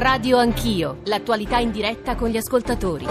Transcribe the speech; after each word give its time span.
Radio 0.00 0.38
Anch'io, 0.38 1.00
l'attualità 1.04 1.58
in 1.58 1.70
diretta 1.70 2.14
con 2.14 2.30
gli 2.30 2.38
ascoltatori. 2.38 3.04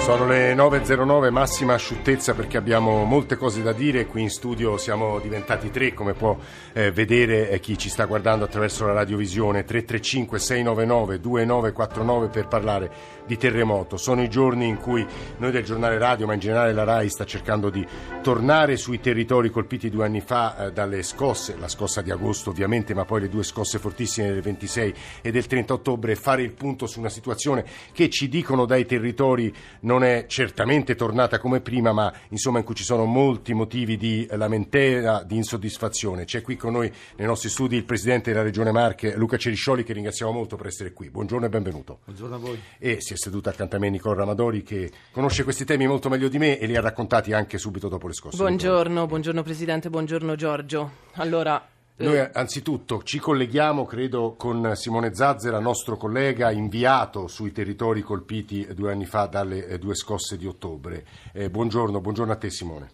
Sono 0.00 0.26
le 0.26 0.52
9.09, 0.52 1.30
massima 1.30 1.74
asciuttezza 1.74 2.34
perché 2.34 2.56
abbiamo 2.56 3.04
molte 3.04 3.36
cose 3.36 3.62
da 3.62 3.72
dire. 3.72 4.06
Qui 4.06 4.20
in 4.20 4.30
studio 4.30 4.76
siamo 4.78 5.20
diventati 5.20 5.70
tre, 5.70 5.94
come 5.94 6.14
può 6.14 6.36
eh, 6.72 6.90
vedere 6.90 7.50
eh, 7.50 7.60
chi 7.60 7.78
ci 7.78 7.88
sta 7.88 8.06
guardando 8.06 8.44
attraverso 8.44 8.84
la 8.84 8.94
radiovisione. 8.94 9.64
335-699-2949 9.64 12.30
per 12.30 12.48
parlare 12.48 12.90
di 13.26 13.36
terremoto. 13.36 13.96
Sono 13.96 14.22
i 14.22 14.28
giorni 14.28 14.66
in 14.66 14.78
cui 14.78 15.06
noi 15.38 15.50
del 15.50 15.64
giornale 15.64 15.98
radio, 15.98 16.26
ma 16.26 16.34
in 16.34 16.40
generale 16.40 16.72
la 16.72 16.84
RAI, 16.84 17.08
sta 17.08 17.24
cercando 17.24 17.70
di 17.70 17.86
tornare 18.22 18.76
sui 18.76 19.00
territori 19.00 19.50
colpiti 19.50 19.90
due 19.90 20.04
anni 20.04 20.20
fa 20.20 20.66
eh, 20.66 20.72
dalle 20.72 21.02
scosse, 21.02 21.56
la 21.58 21.68
scossa 21.68 22.02
di 22.02 22.10
agosto 22.10 22.50
ovviamente, 22.50 22.94
ma 22.94 23.04
poi 23.04 23.22
le 23.22 23.28
due 23.28 23.42
scosse 23.42 23.78
fortissime 23.78 24.32
del 24.32 24.42
26 24.42 24.94
e 25.22 25.30
del 25.30 25.46
30 25.46 25.72
ottobre, 25.72 26.14
fare 26.16 26.42
il 26.42 26.52
punto 26.52 26.86
su 26.86 26.98
una 26.98 27.08
situazione 27.08 27.64
che 27.92 28.10
ci 28.10 28.28
dicono 28.28 28.64
dai 28.64 28.86
territori 28.86 29.54
non 29.80 30.04
è 30.04 30.26
certamente 30.26 30.94
tornata 30.94 31.38
come 31.38 31.60
prima, 31.60 31.92
ma 31.92 32.12
insomma 32.28 32.58
in 32.58 32.64
cui 32.64 32.74
ci 32.74 32.84
sono 32.84 33.04
molti 33.04 33.54
motivi 33.54 33.96
di 33.96 34.26
lamentela, 34.30 35.22
di 35.22 35.36
insoddisfazione. 35.36 36.24
C'è 36.24 36.42
qui 36.42 36.56
con 36.56 36.72
noi 36.72 36.92
nei 37.16 37.26
nostri 37.26 37.48
studi 37.48 37.76
il 37.76 37.84
Presidente 37.84 38.30
della 38.30 38.42
Regione 38.42 38.72
Marche, 38.72 39.14
Luca 39.16 39.36
Ceriscioli, 39.36 39.84
che 39.84 39.92
ringraziamo 39.92 40.32
molto 40.32 40.56
per 40.56 40.66
essere 40.66 40.92
qui. 40.92 41.10
Buongiorno 41.10 41.46
e 41.46 41.48
benvenuto. 41.48 42.00
Buongiorno 42.04 42.34
a 42.34 42.38
voi. 42.38 42.60
E 42.78 43.00
si 43.12 43.14
è 43.14 43.16
seduto 43.16 43.48
accanto 43.48 43.76
a 43.76 43.78
me 43.78 43.90
Nicola 43.90 44.14
Ramadori 44.14 44.62
che 44.62 44.90
conosce 45.10 45.44
questi 45.44 45.64
temi 45.64 45.86
molto 45.86 46.08
meglio 46.08 46.28
di 46.28 46.38
me 46.38 46.58
e 46.58 46.66
li 46.66 46.76
ha 46.76 46.80
raccontati 46.80 47.32
anche 47.32 47.58
subito 47.58 47.88
dopo 47.88 48.06
le 48.06 48.14
scosse. 48.14 48.36
Buongiorno, 48.36 49.06
buongiorno 49.06 49.42
Presidente, 49.42 49.90
buongiorno 49.90 50.34
Giorgio. 50.34 50.90
Allora, 51.14 51.62
noi 51.96 52.18
anzitutto 52.32 53.02
ci 53.02 53.18
colleghiamo, 53.18 53.84
credo, 53.84 54.34
con 54.36 54.72
Simone 54.74 55.14
Zazzera, 55.14 55.58
nostro 55.58 55.96
collega 55.96 56.50
inviato 56.50 57.28
sui 57.28 57.52
territori 57.52 58.02
colpiti 58.02 58.66
due 58.74 58.92
anni 58.92 59.04
fa 59.04 59.26
dalle 59.26 59.66
eh, 59.66 59.78
due 59.78 59.94
scosse 59.94 60.36
di 60.36 60.46
ottobre. 60.46 61.06
Eh, 61.32 61.50
buongiorno, 61.50 62.00
buongiorno 62.00 62.32
a 62.32 62.36
te 62.36 62.50
Simone. 62.50 62.90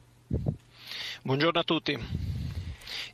Buongiorno 1.23 1.61
a 1.61 1.65
tutti. 1.65 1.99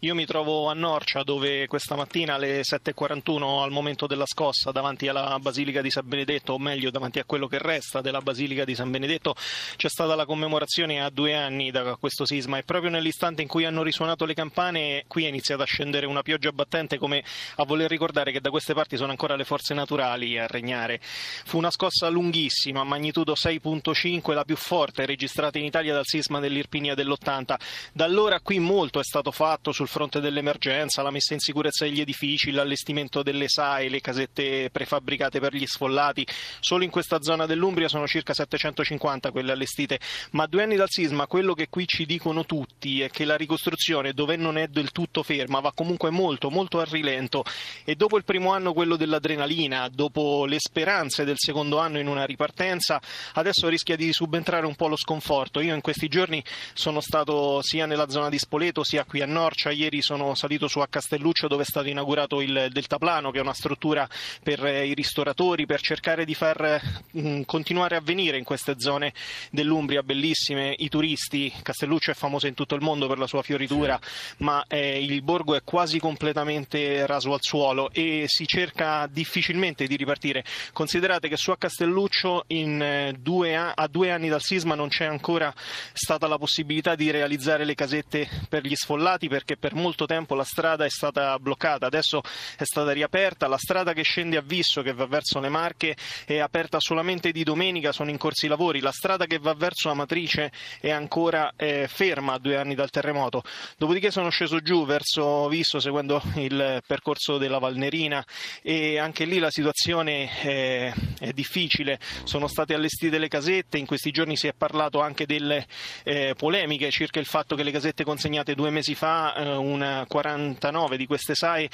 Io 0.05 0.15
mi 0.15 0.27
trovo 0.27 0.69
a 0.69 0.75
Norcia 0.75 1.23
dove 1.23 1.67
questa 1.67 1.97
mattina 1.97 2.35
alle 2.35 2.61
7.41 2.61 3.63
al 3.63 3.71
momento 3.71 4.07
della 4.07 4.27
scossa 4.27 4.71
davanti 4.71 5.09
alla 5.09 5.39
Basilica 5.41 5.81
di 5.81 5.89
San 5.89 6.07
Benedetto, 6.07 6.53
o 6.53 6.59
meglio 6.59 6.91
davanti 6.91 7.21
a 7.21 7.25
quello 7.25 7.47
che 7.47 7.57
resta 7.57 8.03
della 8.03 8.21
Basilica 8.21 8.67
di 8.67 8.75
San 8.75 8.91
Benedetto, 8.91 9.35
c'è 9.77 9.89
stata 9.89 10.15
la 10.15 10.27
commemorazione 10.27 11.03
a 11.03 11.09
due 11.09 11.35
anni 11.35 11.71
da 11.71 11.97
questo 11.97 12.27
sisma 12.27 12.59
e 12.59 12.65
proprio 12.65 12.91
nell'istante 12.91 13.41
in 13.41 13.49
cui 13.49 13.65
hanno 13.65 13.83
risuonato 13.83 14.27
le 14.27 14.35
campane 14.35 15.05
qui 15.09 15.25
è 15.25 15.29
iniziata 15.29 15.63
a 15.63 15.67
scendere 15.67 16.05
una 16.05 16.21
pioggia 16.21 16.53
battente 16.53 16.99
come 16.99 17.25
a 17.57 17.65
voler 17.65 17.89
ricordare 17.89 18.31
che 18.31 18.43
da 18.43 18.51
queste 18.51 18.75
parti 18.75 18.99
sono 18.99 19.11
ancora 19.11 19.37
le 19.37 19.45
forze 19.45 19.73
naturali 19.73 20.39
a 20.39 20.47
regnare. 20.47 21.01
Fu 21.01 21.57
una 21.57 21.71
scossa 21.71 22.11
lunghissima, 22.11 22.85
magnitudo 22.85 23.33
6.5, 23.33 24.35
la 24.35 24.45
più 24.45 24.57
forte 24.57 25.07
registrata 25.07 25.57
in 25.57 25.65
Italia 25.65 25.95
dal 25.95 26.05
sisma 26.05 26.41
dell'Irpinia 26.41 26.95
dell'80. 26.95 27.55
Da 27.95 28.05
allora 28.05 28.41
qui 28.41 28.59
molto 28.59 29.01
è 29.01 29.05
stato 29.05 29.31
fatto 29.31 29.73
sul 29.73 29.93
fronte 29.95 30.19
dell'emergenza, 30.19 31.03
la 31.03 31.13
messa 31.13 31.35
in 31.35 31.39
sicurezza 31.39 31.85
degli 31.85 32.01
edifici, 32.01 32.51
l'allestimento 32.51 33.23
delle 33.23 33.47
SAE, 33.47 33.89
le 33.89 34.01
casette 34.01 34.69
prefabbricate 34.73 35.39
per 35.39 35.55
gli 35.55 35.65
sfollati. 35.65 36.27
Solo 36.59 36.83
in 36.83 36.91
questa 36.91 37.23
zona 37.23 37.47
dell'Umbria 37.47 37.87
sono 37.87 38.09
circa 38.09 38.35
750 38.35 39.31
quelle 39.31 39.53
allestite, 39.53 40.01
ma 40.33 40.47
due 40.47 40.65
anni 40.65 40.75
dal 40.75 40.91
sisma 40.91 41.29
quello 41.29 41.55
che 41.55 41.69
qui 41.69 41.87
ci 41.87 42.07
dicono 42.07 42.45
tutti 42.45 43.03
è 43.03 43.09
che 43.09 43.25
la 43.25 43.37
ricostruzione, 43.37 44.13
dove 44.15 44.35
non 44.35 44.59
è 44.59 44.67
del 44.67 44.91
tutto 44.91 45.23
ferma, 45.23 45.61
va 45.61 45.73
comunque 45.73 46.11
molto, 46.11 46.51
molto 46.51 46.81
a 46.81 46.85
rilento 46.85 47.45
e 47.85 47.95
dopo 47.95 48.17
il 48.17 48.25
primo 48.25 48.53
anno 48.53 48.73
quello 48.73 48.97
dell'adrenalina, 48.97 49.89
dopo 49.89 50.45
le 50.45 50.59
speranze 50.59 51.23
del 51.25 51.39
secondo 51.39 51.79
anno 51.79 52.01
in 52.01 52.09
una 52.09 52.25
ripartenza, 52.25 53.01
adesso 53.35 53.69
rischia 53.69 53.95
di 53.95 54.13
subentrare 54.13 54.67
un 54.67 54.75
po' 54.75 54.89
lo 54.89 54.97
sconforto. 54.97 55.61
Io 55.61 55.73
in 55.73 55.83
questi 55.83 56.09
giorni 56.09 56.43
sono 56.73 57.01
stato 57.01 57.63
sia 57.63 57.87
nella 57.87 58.09
zona 58.09 58.29
di 58.29 58.39
Spoleto 58.39 58.83
sia 58.83 59.05
qui 59.05 59.21
a 59.21 59.27
Norcia, 59.27 59.71
ieri 59.85 60.03
sono 60.03 60.35
salito 60.35 60.69
su 60.69 60.81
a 60.81 60.89
Castelluccio 60.89 61.47
dove 61.47 61.63
è 61.63 61.67
stato 61.67 61.89
inaugurato 61.89 62.41
il 62.41 62.69
deltaplano, 62.71 63.31
che 63.31 63.39
è 63.39 63.43
una 63.43 63.55
struttura 63.55 64.09
per 64.43 64.65
eh, 64.65 64.87
i 64.87 64.95
ristoratori, 64.95 65.67
per 65.67 65.81
cercare 65.81 66.25
di 66.25 66.35
far 66.35 66.81
mh, 67.11 67.29
mm, 67.29 67.43
continuare 67.43 67.97
a 67.97 68.01
venire 68.01 68.39
in 68.39 68.45
queste 68.45 68.75
zone 68.79 69.13
dell'Umbria 69.51 70.03
bellissime 70.03 70.75
i 70.79 70.89
turisti. 70.89 71.53
Castelluccio 71.63 72.11
è 72.11 72.15
famoso 72.15 72.47
in 72.47 72.55
tutto 72.55 72.75
il 72.75 72.83
mondo 72.83 73.07
per 73.07 73.19
la 73.19 73.27
sua 73.27 73.43
fioritura, 73.43 73.99
sì. 74.03 74.35
ma 74.39 74.65
eh, 74.67 75.03
il 75.03 75.23
borgo 75.23 75.55
è 75.55 75.63
quasi 75.63 75.99
completamente 75.99 77.07
raso 77.07 77.33
al 77.33 77.43
suolo 77.43 77.91
e 77.93 78.25
si 78.27 78.47
cerca 78.47 79.07
difficilmente 79.11 79.87
di 79.87 79.97
ripartire. 79.97 80.45
Considerate 80.73 81.29
che 81.29 81.37
su 81.37 81.51
a 81.51 81.57
Castelluccio 81.57 82.45
eh, 82.47 83.15
due 83.19 83.57
a 83.57 83.87
due 83.89 84.11
anni 84.11 84.29
dal 84.29 84.43
sisma 84.43 84.75
non 84.75 84.89
c'è 84.89 85.05
ancora 85.05 85.53
stata 85.93 86.27
la 86.27 86.39
possibilità 86.39 86.95
di 86.95 87.11
realizzare 87.11 87.65
le 87.65 87.75
casette 87.75 88.29
per 88.49 88.65
gli 88.65 88.75
sfollati 88.75 89.29
perché 89.29 89.57
per 89.57 89.74
molto 89.75 90.07
tempo 90.07 90.35
la 90.35 90.45
strada 90.45 90.85
è 90.85 90.91
stata 90.91 91.39
bloccata, 91.39 91.87
adesso 91.87 92.21
è 92.57 92.65
stata 92.65 92.93
riaperta, 92.93 93.47
la 93.47 93.59
strada 93.59 93.93
che 93.93 94.03
scende 94.03 94.37
a 94.37 94.43
Visso 94.43 94.83
che 94.83 94.93
va 94.93 95.07
verso 95.07 95.41
le 95.41 95.49
Marche 95.49 95.97
è 96.25 96.39
aperta 96.39 96.81
solamente 96.81 97.33
di 97.33 97.45
domenica, 97.45 97.93
sono 97.93 98.11
in 98.11 98.19
corsi 98.19 98.47
i 98.47 98.49
lavori, 98.49 98.81
la 98.81 98.93
strada 98.93 99.27
che 99.27 99.39
va 99.39 99.55
verso 99.55 99.91
Amatrice 99.91 100.53
è 100.81 100.91
ancora 100.91 101.53
eh, 101.57 101.87
ferma 101.89 102.35
a 102.35 102.39
due 102.39 102.57
anni 102.57 102.75
dal 102.75 102.91
terremoto, 102.91 103.43
dopodiché 103.77 104.11
sono 104.11 104.31
sceso 104.31 104.61
giù 104.61 104.85
verso 104.87 105.49
Visso 105.49 105.81
seguendo 105.81 106.23
il 106.37 106.83
percorso 106.87 107.39
della 107.39 107.59
Valnerina 107.59 108.25
e 108.63 108.99
anche 108.99 109.25
lì 109.25 109.39
la 109.39 109.51
situazione 109.51 110.31
è, 110.41 110.93
è 111.19 111.33
difficile, 111.33 111.99
sono 112.25 112.47
state 112.47 112.75
allestite 112.75 113.19
le 113.19 113.29
casette, 113.29 113.79
in 113.79 113.87
questi 113.87 114.11
giorni 114.11 114.37
si 114.37 114.47
è 114.47 114.53
parlato 114.53 115.01
anche 115.01 115.27
delle 115.27 115.67
eh, 116.05 116.35
polemiche 116.37 116.91
circa 116.91 117.21
il 117.21 117.27
fatto 117.27 117.57
che 117.57 117.63
le 117.63 117.71
casette 117.71 118.05
consegnate 118.05 118.55
due 118.55 118.71
mesi 118.71 118.95
fa 118.95 119.35
eh, 119.35 119.54
una 119.59 120.05
49 120.07 120.97
di 120.97 121.07
queste 121.07 121.35
SAE 121.35 121.69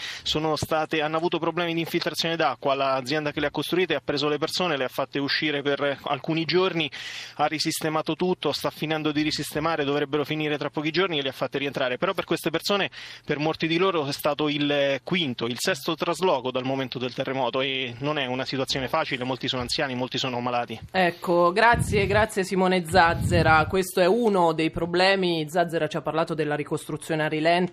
state, 0.56 1.00
hanno 1.02 1.16
avuto 1.16 1.38
problemi 1.38 1.74
di 1.74 1.80
infiltrazione 1.80 2.36
d'acqua. 2.36 2.74
L'azienda 2.74 3.32
che 3.32 3.40
le 3.40 3.46
ha 3.46 3.50
costruite 3.50 3.94
ha 3.94 4.00
preso 4.02 4.28
le 4.28 4.38
persone, 4.38 4.76
le 4.76 4.84
ha 4.84 4.88
fatte 4.88 5.18
uscire 5.18 5.62
per 5.62 5.98
alcuni 6.04 6.44
giorni, 6.44 6.90
ha 7.36 7.46
risistemato 7.46 8.14
tutto, 8.16 8.52
sta 8.52 8.70
finendo 8.70 9.12
di 9.12 9.22
risistemare, 9.22 9.84
dovrebbero 9.84 10.24
finire 10.24 10.58
tra 10.58 10.70
pochi 10.70 10.90
giorni 10.90 11.18
e 11.18 11.22
le 11.22 11.30
ha 11.30 11.32
fatte 11.32 11.58
rientrare. 11.58 11.98
Però 11.98 12.12
per 12.12 12.24
queste 12.24 12.50
persone, 12.50 12.90
per 13.24 13.38
molti 13.38 13.66
di 13.66 13.76
loro, 13.76 14.06
è 14.06 14.12
stato 14.12 14.48
il 14.48 15.00
quinto, 15.04 15.46
il 15.46 15.58
sesto 15.58 15.94
trasloco 15.94 16.50
dal 16.50 16.64
momento 16.64 16.98
del 16.98 17.14
terremoto 17.14 17.60
e 17.60 17.94
non 17.98 18.18
è 18.18 18.26
una 18.26 18.44
situazione 18.44 18.88
facile, 18.88 19.24
molti 19.24 19.48
sono 19.48 19.62
anziani, 19.62 19.94
molti 19.94 20.18
sono 20.18 20.40
malati. 20.40 20.78
Ecco, 20.90 21.52
grazie, 21.52 22.06
grazie 22.06 22.44
Simone 22.44 22.84
Zazzera. 22.86 23.66
Questo 23.66 24.00
è 24.00 24.06
uno 24.06 24.52
dei 24.52 24.70
problemi. 24.70 25.46
Zazzera 25.48 25.86
ci 25.86 25.96
ha 25.96 26.02
parlato 26.02 26.34
della 26.34 26.54
ricostruzione 26.54 27.24
a 27.24 27.28
rilento 27.28 27.69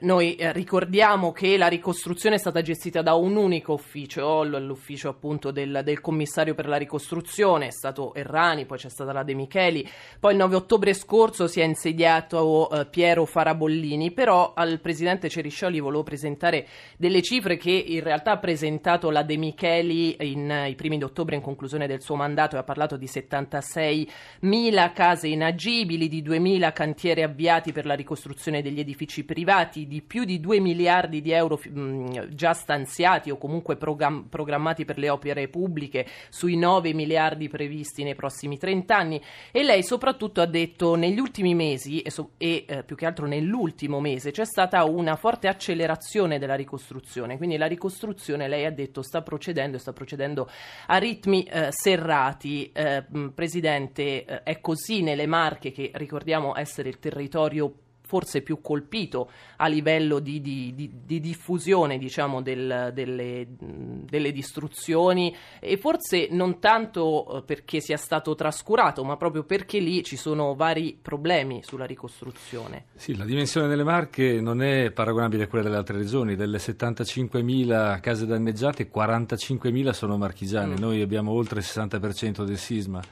noi 0.00 0.36
eh, 0.36 0.52
ricordiamo 0.52 1.32
che 1.32 1.56
la 1.56 1.66
ricostruzione 1.66 2.36
è 2.36 2.38
stata 2.38 2.62
gestita 2.62 3.02
da 3.02 3.14
un 3.14 3.36
unico 3.36 3.72
ufficio, 3.72 4.44
l'ufficio 4.44 5.08
appunto 5.08 5.50
del, 5.50 5.80
del, 5.82 6.00
commissario 6.00 6.54
per 6.54 6.68
la 6.68 6.76
ricostruzione, 6.76 7.68
è 7.68 7.70
stato 7.70 8.14
Errani, 8.14 8.66
poi 8.66 8.78
c'è 8.78 8.90
stata 8.90 9.12
la 9.12 9.22
De 9.22 9.34
Micheli, 9.34 9.88
poi 10.20 10.32
il 10.32 10.38
9 10.38 10.56
ottobre 10.56 10.94
scorso 10.94 11.48
si 11.48 11.60
è 11.60 11.64
insediato 11.64 12.70
eh, 12.70 12.86
Piero 12.86 13.24
Farabollini, 13.24 14.12
però 14.12 14.52
al 14.54 14.78
presidente 14.80 15.28
Ceriscioli 15.28 15.80
volevo 15.80 16.02
presentare 16.02 16.66
delle 16.96 17.22
cifre 17.22 17.56
che 17.56 17.70
in 17.70 18.02
realtà 18.02 18.32
ha 18.32 18.38
presentato 18.38 19.10
la 19.10 19.22
De 19.22 19.36
Micheli 19.36 20.16
in, 20.30 20.66
i 20.68 20.74
primi 20.74 20.98
di 20.98 21.04
ottobre 21.04 21.34
in 21.34 21.42
conclusione 21.42 21.86
del 21.86 22.02
suo 22.02 22.14
mandato 22.14 22.56
e 22.56 22.58
ha 22.60 22.64
parlato 22.64 22.96
di 22.96 23.06
76 23.06 24.10
mila 24.40 24.92
case 24.92 25.28
inagibili, 25.28 26.08
di 26.08 26.22
2.000 26.22 26.72
cantieri 26.72 27.22
avviati 27.22 27.72
per 27.72 27.86
la 27.86 27.94
ricostruzione 27.94 28.62
degli 28.62 28.78
edifici 28.78 29.17
privati, 29.24 29.86
di 29.86 30.02
più 30.02 30.24
di 30.24 30.40
2 30.40 30.60
miliardi 30.60 31.20
di 31.20 31.30
euro 31.30 31.60
mh, 31.62 32.34
già 32.34 32.52
stanziati 32.52 33.30
o 33.30 33.38
comunque 33.38 33.76
program- 33.76 34.26
programmati 34.28 34.84
per 34.84 34.98
le 34.98 35.08
opere 35.08 35.48
pubbliche 35.48 36.06
sui 36.28 36.56
9 36.56 36.92
miliardi 36.92 37.48
previsti 37.48 38.02
nei 38.02 38.14
prossimi 38.14 38.58
30 38.58 38.96
anni 38.96 39.22
e 39.50 39.62
lei 39.62 39.82
soprattutto 39.82 40.40
ha 40.40 40.46
detto 40.46 40.94
negli 40.94 41.18
ultimi 41.18 41.54
mesi 41.54 42.00
e, 42.00 42.10
so- 42.10 42.30
e 42.38 42.64
eh, 42.66 42.82
più 42.84 42.96
che 42.96 43.06
altro 43.06 43.26
nell'ultimo 43.26 44.00
mese 44.00 44.30
c'è 44.30 44.44
stata 44.44 44.84
una 44.84 45.16
forte 45.16 45.48
accelerazione 45.48 46.38
della 46.38 46.54
ricostruzione, 46.54 47.36
quindi 47.36 47.56
la 47.56 47.66
ricostruzione 47.66 48.48
lei 48.48 48.64
ha 48.64 48.70
detto 48.70 49.02
sta 49.02 49.22
procedendo 49.22 49.76
e 49.76 49.80
sta 49.80 49.92
procedendo 49.92 50.48
a 50.86 50.96
ritmi 50.98 51.44
eh, 51.44 51.68
serrati. 51.70 52.70
Eh, 52.72 53.04
Presidente, 53.34 54.24
eh, 54.24 54.42
è 54.42 54.60
così 54.60 55.02
nelle 55.02 55.26
Marche 55.26 55.72
che 55.72 55.90
ricordiamo 55.94 56.56
essere 56.56 56.88
il 56.88 56.98
territorio 56.98 57.72
forse 58.08 58.40
più 58.40 58.62
colpito 58.62 59.30
a 59.56 59.66
livello 59.66 60.18
di, 60.18 60.40
di, 60.40 60.72
di, 60.74 60.90
di 61.04 61.20
diffusione 61.20 61.98
diciamo, 61.98 62.40
del, 62.40 62.90
delle, 62.94 63.46
delle, 63.50 64.32
distruzioni 64.32 65.34
e 65.60 65.76
forse 65.76 66.28
non 66.30 66.58
tanto 66.58 67.36
eh, 67.36 67.42
perché 67.42 67.80
sia 67.80 67.98
stato 67.98 68.34
trascurato 68.34 69.04
ma 69.04 69.18
proprio 69.18 69.44
perché 69.44 69.78
lì 69.78 70.02
ci 70.02 70.16
sono 70.16 70.54
vari 70.54 70.98
problemi 71.00 71.62
sulla 71.62 71.84
ricostruzione. 71.84 72.86
Sì, 72.94 73.14
la 73.14 73.26
dimensione 73.26 73.68
delle 73.68 73.84
Marche 73.84 74.40
non 74.40 74.62
è 74.62 74.90
paragonabile 74.90 75.44
a 75.44 75.46
quella 75.46 75.64
delle 75.64 75.76
altre 75.76 75.98
regioni, 75.98 76.34
delle 76.34 76.56
75.000 76.56 78.00
case 78.00 78.24
danneggiate 78.24 78.90
45.000 78.90 79.90
sono 79.90 80.16
marchigiane, 80.16 80.74
mm. 80.74 80.78
noi 80.78 81.02
abbiamo 81.02 81.32
oltre 81.32 81.58
il 81.58 81.66
60% 81.68 82.44
del 82.44 82.56
sisma. 82.56 83.02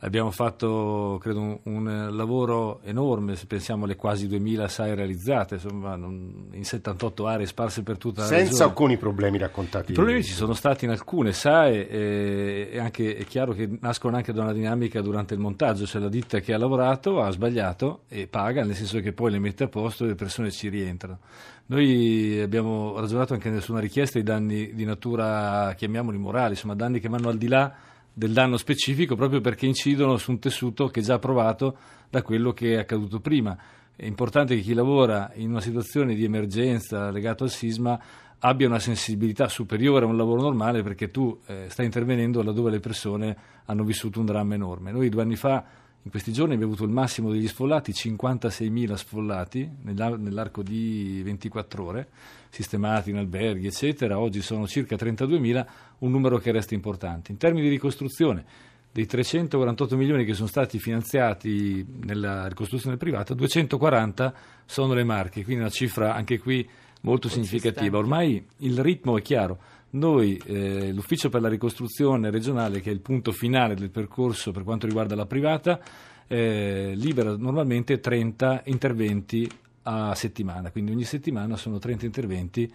Abbiamo 0.00 0.30
fatto, 0.30 1.18
credo, 1.22 1.40
un, 1.40 1.58
un, 1.62 2.14
lavoro 2.14 2.80
enorme, 2.82 3.34
se 3.34 3.46
pensiamo 3.46 3.84
alle 3.84 3.96
quasi 3.96 4.28
2000 4.28 4.68
SAE 4.68 4.94
realizzate, 4.94 5.54
insomma, 5.54 5.96
non, 5.96 6.48
in 6.52 6.64
78 6.64 7.26
aree 7.26 7.46
sparse 7.46 7.82
per 7.82 7.96
tutta 7.96 8.20
la 8.20 8.26
Senza 8.26 8.44
regione. 8.44 8.64
alcuni 8.64 8.96
problemi 8.98 9.38
raccontati. 9.38 9.92
I 9.92 9.94
problemi 9.94 10.22
ci 10.22 10.34
sono 10.34 10.52
stati 10.52 10.84
in 10.84 10.90
alcune 10.90 11.32
SAE 11.32 11.88
e, 11.88 12.68
e 12.72 12.78
anche, 12.78 13.16
è 13.16 13.24
chiaro 13.24 13.54
che 13.54 13.66
nascono 13.80 14.16
anche 14.16 14.34
da 14.34 14.42
una 14.42 14.52
dinamica 14.52 15.00
durante 15.00 15.32
il 15.32 15.40
montaggio, 15.40 15.86
cioè 15.86 16.02
la 16.02 16.10
ditta 16.10 16.40
che 16.40 16.52
ha 16.52 16.58
lavorato 16.58 17.22
ha 17.22 17.30
sbagliato 17.30 18.02
e 18.08 18.26
paga, 18.26 18.64
nel 18.64 18.74
senso 18.74 19.00
che 19.00 19.14
poi 19.14 19.30
le 19.30 19.38
mette 19.38 19.64
a 19.64 19.68
posto 19.68 20.04
e 20.04 20.08
le 20.08 20.14
persone 20.14 20.50
ci 20.50 20.68
rientrano. 20.68 21.20
Noi 21.68 22.38
abbiamo 22.38 23.00
ragionato 23.00 23.32
anche 23.32 23.60
su 23.62 23.72
una 23.72 23.80
richiesta 23.80 24.18
di 24.18 24.24
danni 24.24 24.74
di 24.74 24.84
natura, 24.84 25.72
chiamiamoli 25.74 26.18
morali, 26.18 26.50
insomma 26.50 26.74
danni 26.74 27.00
che 27.00 27.08
vanno 27.08 27.30
al 27.30 27.38
di 27.38 27.48
là 27.48 27.74
del 28.18 28.32
danno 28.32 28.56
specifico 28.56 29.14
proprio 29.14 29.42
perché 29.42 29.66
incidono 29.66 30.16
su 30.16 30.30
un 30.30 30.38
tessuto 30.38 30.88
che 30.88 31.00
è 31.00 31.02
già 31.02 31.18
provato 31.18 31.76
da 32.08 32.22
quello 32.22 32.52
che 32.52 32.72
è 32.72 32.78
accaduto 32.78 33.20
prima. 33.20 33.54
È 33.94 34.06
importante 34.06 34.56
che 34.56 34.62
chi 34.62 34.72
lavora 34.72 35.32
in 35.34 35.50
una 35.50 35.60
situazione 35.60 36.14
di 36.14 36.24
emergenza 36.24 37.10
legata 37.10 37.44
al 37.44 37.50
sisma 37.50 38.00
abbia 38.38 38.68
una 38.68 38.78
sensibilità 38.78 39.48
superiore 39.48 40.06
a 40.06 40.08
un 40.08 40.16
lavoro 40.16 40.40
normale 40.40 40.82
perché 40.82 41.10
tu 41.10 41.38
eh, 41.44 41.66
stai 41.68 41.84
intervenendo 41.84 42.42
laddove 42.42 42.70
le 42.70 42.80
persone 42.80 43.36
hanno 43.66 43.84
vissuto 43.84 44.18
un 44.18 44.24
dramma 44.24 44.54
enorme. 44.54 44.92
Noi 44.92 45.10
due 45.10 45.20
anni 45.20 45.36
fa 45.36 45.62
in 46.06 46.12
questi 46.12 46.32
giorni 46.32 46.54
abbiamo 46.54 46.74
avuto 46.74 46.86
il 46.86 46.94
massimo 46.94 47.32
degli 47.32 47.48
sfollati, 47.48 47.90
56.000 47.90 48.94
sfollati 48.94 49.68
nell'arco 49.82 50.62
di 50.62 51.20
24 51.24 51.84
ore, 51.84 52.08
sistemati 52.48 53.10
in 53.10 53.16
alberghi, 53.16 53.66
eccetera. 53.66 54.20
Oggi 54.20 54.40
sono 54.40 54.68
circa 54.68 54.94
32.000, 54.94 55.66
un 55.98 56.10
numero 56.12 56.38
che 56.38 56.52
resta 56.52 56.74
importante. 56.74 57.32
In 57.32 57.38
termini 57.38 57.64
di 57.64 57.70
ricostruzione, 57.70 58.44
dei 58.92 59.04
348 59.04 59.96
milioni 59.96 60.24
che 60.24 60.34
sono 60.34 60.46
stati 60.46 60.78
finanziati 60.78 61.84
nella 62.04 62.46
ricostruzione 62.46 62.96
privata, 62.96 63.34
240 63.34 64.32
sono 64.64 64.94
le 64.94 65.02
marche, 65.02 65.42
quindi 65.42 65.62
una 65.62 65.72
cifra 65.72 66.14
anche 66.14 66.38
qui 66.38 66.64
molto 67.00 67.28
significativa. 67.28 67.98
Ormai 67.98 68.46
il 68.58 68.78
ritmo 68.78 69.18
è 69.18 69.22
chiaro 69.22 69.58
noi, 69.90 70.40
eh, 70.46 70.92
l'Ufficio 70.92 71.28
per 71.28 71.40
la 71.40 71.48
ricostruzione 71.48 72.30
regionale, 72.30 72.80
che 72.80 72.90
è 72.90 72.92
il 72.92 73.00
punto 73.00 73.32
finale 73.32 73.74
del 73.74 73.90
percorso 73.90 74.52
per 74.52 74.62
quanto 74.62 74.86
riguarda 74.86 75.14
la 75.14 75.26
privata, 75.26 75.80
eh, 76.26 76.92
libera 76.94 77.36
normalmente 77.36 78.00
30 78.00 78.62
interventi 78.66 79.48
a 79.84 80.14
settimana, 80.14 80.70
quindi 80.70 80.90
ogni 80.90 81.04
settimana 81.04 81.56
sono 81.56 81.78
30 81.78 82.04
interventi 82.04 82.72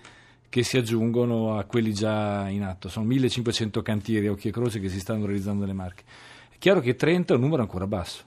che 0.48 0.64
si 0.64 0.78
aggiungono 0.78 1.58
a 1.58 1.64
quelli 1.64 1.94
già 1.94 2.50
in 2.50 2.64
atto. 2.64 2.90
Sono 2.90 3.06
1500 3.06 3.82
cantieri 3.82 4.28
a 4.28 4.32
occhio 4.32 4.50
e 4.50 4.54
croce 4.54 4.80
che 4.80 4.90
si 4.90 5.00
stanno 5.00 5.26
realizzando 5.26 5.62
nelle 5.62 5.74
Marche. 5.74 6.04
È 6.50 6.58
chiaro 6.58 6.82
che 6.82 6.96
30 6.96 7.34
è 7.34 7.36
un 7.38 7.44
numero 7.44 7.62
ancora 7.62 7.88
basso 7.88 8.24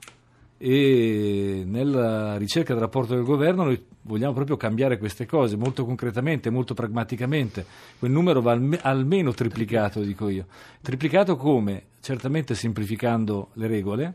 e 0.57 1.63
nella 1.65 2.37
ricerca 2.37 2.73
del 2.73 2.81
rapporto 2.81 3.13
del 3.13 3.23
governo 3.23 3.63
noi 3.65 3.83
vogliamo 4.03 4.33
proprio 4.33 4.55
cambiare 4.55 4.97
queste 4.97 5.25
cose 5.25 5.57
molto 5.57 5.85
concretamente, 5.85 6.49
molto 6.49 6.73
pragmaticamente. 6.73 7.65
Quel 7.99 8.11
numero 8.11 8.41
va 8.41 8.51
alme- 8.51 8.79
almeno 8.81 9.33
triplicato, 9.33 10.01
dico 10.01 10.29
io. 10.29 10.45
Triplicato 10.81 11.35
come? 11.35 11.83
Certamente 11.99 12.55
semplificando 12.55 13.49
le 13.53 13.67
regole. 13.67 14.13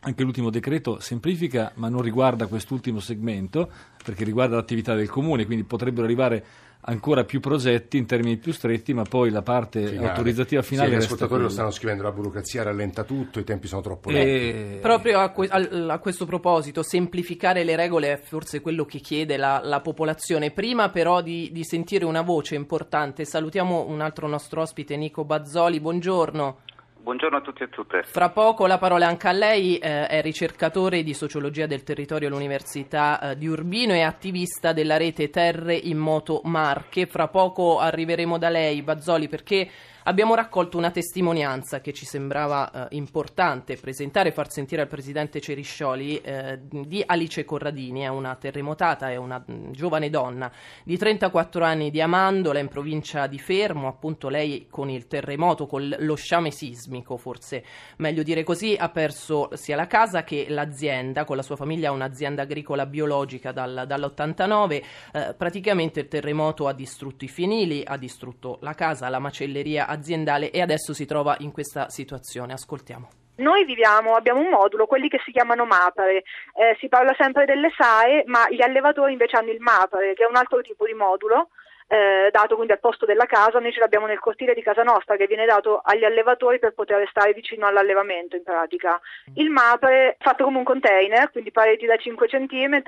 Anche 0.00 0.22
l'ultimo 0.22 0.50
decreto 0.50 1.00
semplifica, 1.00 1.72
ma 1.76 1.88
non 1.88 2.02
riguarda 2.02 2.46
quest'ultimo 2.46 3.00
segmento, 3.00 3.70
perché 4.04 4.22
riguarda 4.22 4.56
l'attività 4.56 4.94
del 4.94 5.08
comune, 5.08 5.46
quindi 5.46 5.64
potrebbero 5.64 6.04
arrivare 6.04 6.44
ancora 6.86 7.24
più 7.24 7.40
progetti 7.40 7.96
in 7.96 8.06
termini 8.06 8.36
più 8.36 8.52
stretti, 8.52 8.92
ma 8.92 9.04
poi 9.04 9.30
la 9.30 9.42
parte 9.42 9.86
finale. 9.86 10.08
autorizzativa 10.08 10.62
finale 10.62 10.90
sì, 10.90 10.94
gli 10.94 10.98
ascoltatori 10.98 11.42
lo 11.42 11.48
stanno 11.48 11.70
scrivendo, 11.70 12.02
la 12.02 12.12
burocrazia 12.12 12.62
rallenta 12.62 13.04
tutto, 13.04 13.38
i 13.38 13.44
tempi 13.44 13.66
sono 13.68 13.80
troppo 13.80 14.10
lenti. 14.10 14.28
E... 14.28 14.78
Proprio 14.80 15.20
a, 15.20 15.30
que- 15.30 15.48
a, 15.48 15.98
questo 15.98 16.26
proposito, 16.26 16.82
semplificare 16.82 17.64
le 17.64 17.76
regole 17.76 18.12
è 18.12 18.16
forse 18.16 18.60
quello 18.60 18.84
che 18.84 18.98
chiede 18.98 19.36
la, 19.36 19.60
la 19.62 19.80
popolazione. 19.80 20.50
Prima 20.50 20.90
però 20.90 21.20
di, 21.20 21.50
di, 21.52 21.64
sentire 21.64 22.04
una 22.04 22.22
voce 22.22 22.54
importante, 22.54 23.24
salutiamo 23.24 23.86
un 23.88 24.00
altro 24.00 24.28
nostro 24.28 24.60
ospite, 24.60 24.96
Nico 24.96 25.24
Bazzoli, 25.24 25.80
buongiorno. 25.80 26.58
Buongiorno 27.04 27.36
a 27.36 27.40
tutti 27.42 27.60
e 27.60 27.66
a 27.66 27.68
tutte. 27.68 28.02
Fra 28.02 28.30
poco 28.30 28.66
la 28.66 28.78
parola 28.78 29.06
anche 29.06 29.28
a 29.28 29.32
lei, 29.32 29.76
eh, 29.76 30.06
è 30.06 30.22
ricercatore 30.22 31.02
di 31.02 31.12
sociologia 31.12 31.66
del 31.66 31.82
territorio 31.82 32.28
all'Università 32.28 33.20
eh, 33.20 33.36
di 33.36 33.46
Urbino 33.46 33.92
e 33.92 34.00
attivista 34.00 34.72
della 34.72 34.96
rete 34.96 35.28
Terre 35.28 35.74
in 35.74 35.98
Moto 35.98 36.40
Marche. 36.44 37.04
Fra 37.04 37.28
poco 37.28 37.78
arriveremo 37.78 38.38
da 38.38 38.48
lei, 38.48 38.80
Bazzoli, 38.80 39.28
perché 39.28 39.68
abbiamo 40.04 40.34
raccolto 40.34 40.76
una 40.76 40.90
testimonianza 40.90 41.80
che 41.80 41.92
ci 41.92 42.04
sembrava 42.04 42.88
eh, 42.88 42.96
importante 42.96 43.76
presentare 43.76 44.30
e 44.30 44.32
far 44.32 44.50
sentire 44.50 44.82
al 44.82 44.88
presidente 44.88 45.40
Ceriscioli 45.40 46.20
eh, 46.20 46.60
di 46.62 47.02
Alice 47.04 47.44
Corradini, 47.44 48.00
è 48.00 48.08
una 48.08 48.34
terremotata, 48.34 49.10
è 49.10 49.16
una 49.16 49.42
mh, 49.44 49.70
giovane 49.72 50.10
donna 50.10 50.50
di 50.84 50.96
34 50.96 51.64
anni 51.64 51.90
di 51.90 52.00
Amandola 52.00 52.58
in 52.58 52.68
provincia 52.68 53.26
di 53.26 53.38
Fermo, 53.38 53.88
appunto 53.88 54.28
lei 54.28 54.66
con 54.68 54.90
il 54.90 55.06
terremoto, 55.06 55.66
con 55.66 55.94
lo 55.98 56.14
sciame 56.16 56.50
sismico, 56.50 57.16
forse 57.16 57.64
meglio 57.96 58.22
dire 58.22 58.42
così, 58.42 58.76
ha 58.78 58.88
perso 58.90 59.50
sia 59.54 59.76
la 59.76 59.86
casa 59.86 60.24
che 60.24 60.46
l'azienda, 60.48 61.24
con 61.24 61.36
la 61.36 61.42
sua 61.42 61.56
famiglia 61.56 61.92
un'azienda 61.92 62.42
agricola 62.42 62.86
biologica 62.86 63.52
dal, 63.52 63.84
dall'89, 63.86 64.82
eh, 65.12 65.34
praticamente 65.36 66.00
il 66.00 66.08
terremoto 66.08 66.68
ha 66.68 66.72
distrutto 66.72 67.24
i 67.24 67.28
fienili, 67.28 67.82
ha 67.84 67.96
distrutto 67.96 68.58
la 68.60 68.74
casa, 68.74 69.08
la 69.08 69.18
macelleria 69.18 69.86
aziendale 69.94 70.50
e 70.50 70.60
adesso 70.60 70.92
si 70.92 71.06
trova 71.06 71.36
in 71.38 71.52
questa 71.52 71.88
situazione. 71.88 72.52
Ascoltiamo. 72.52 73.08
Noi 73.36 73.64
viviamo, 73.64 74.14
abbiamo 74.14 74.40
un 74.40 74.48
modulo, 74.48 74.86
quelli 74.86 75.08
che 75.08 75.20
si 75.24 75.32
chiamano 75.32 75.64
MAPARE, 75.64 76.18
eh, 76.18 76.76
si 76.78 76.88
parla 76.88 77.14
sempre 77.18 77.46
delle 77.46 77.72
SAE, 77.76 78.22
ma 78.26 78.48
gli 78.48 78.62
allevatori 78.62 79.12
invece 79.12 79.36
hanno 79.36 79.50
il 79.50 79.60
MAPARE, 79.60 80.14
che 80.14 80.22
è 80.24 80.28
un 80.28 80.36
altro 80.36 80.60
tipo 80.60 80.86
di 80.86 80.94
modulo, 80.94 81.48
eh, 81.88 82.28
dato 82.30 82.54
quindi 82.54 82.72
al 82.72 82.80
posto 82.80 83.04
della 83.06 83.26
casa, 83.26 83.58
noi 83.58 83.72
ce 83.72 83.80
l'abbiamo 83.80 84.06
nel 84.06 84.20
cortile 84.20 84.54
di 84.54 84.62
casa 84.62 84.82
nostra, 84.82 85.16
che 85.16 85.26
viene 85.26 85.46
dato 85.46 85.80
agli 85.82 86.04
allevatori 86.04 86.60
per 86.60 86.74
poter 86.74 87.06
stare 87.08 87.32
vicino 87.32 87.66
all'allevamento 87.66 88.36
in 88.36 88.44
pratica. 88.44 89.00
Il 89.34 89.50
MAPARE 89.50 90.10
è 90.10 90.16
fatto 90.20 90.44
come 90.44 90.58
un 90.58 90.64
container, 90.64 91.30
quindi 91.32 91.50
pareti 91.50 91.86
da 91.86 91.96
5 91.96 92.28
cm, 92.28 92.82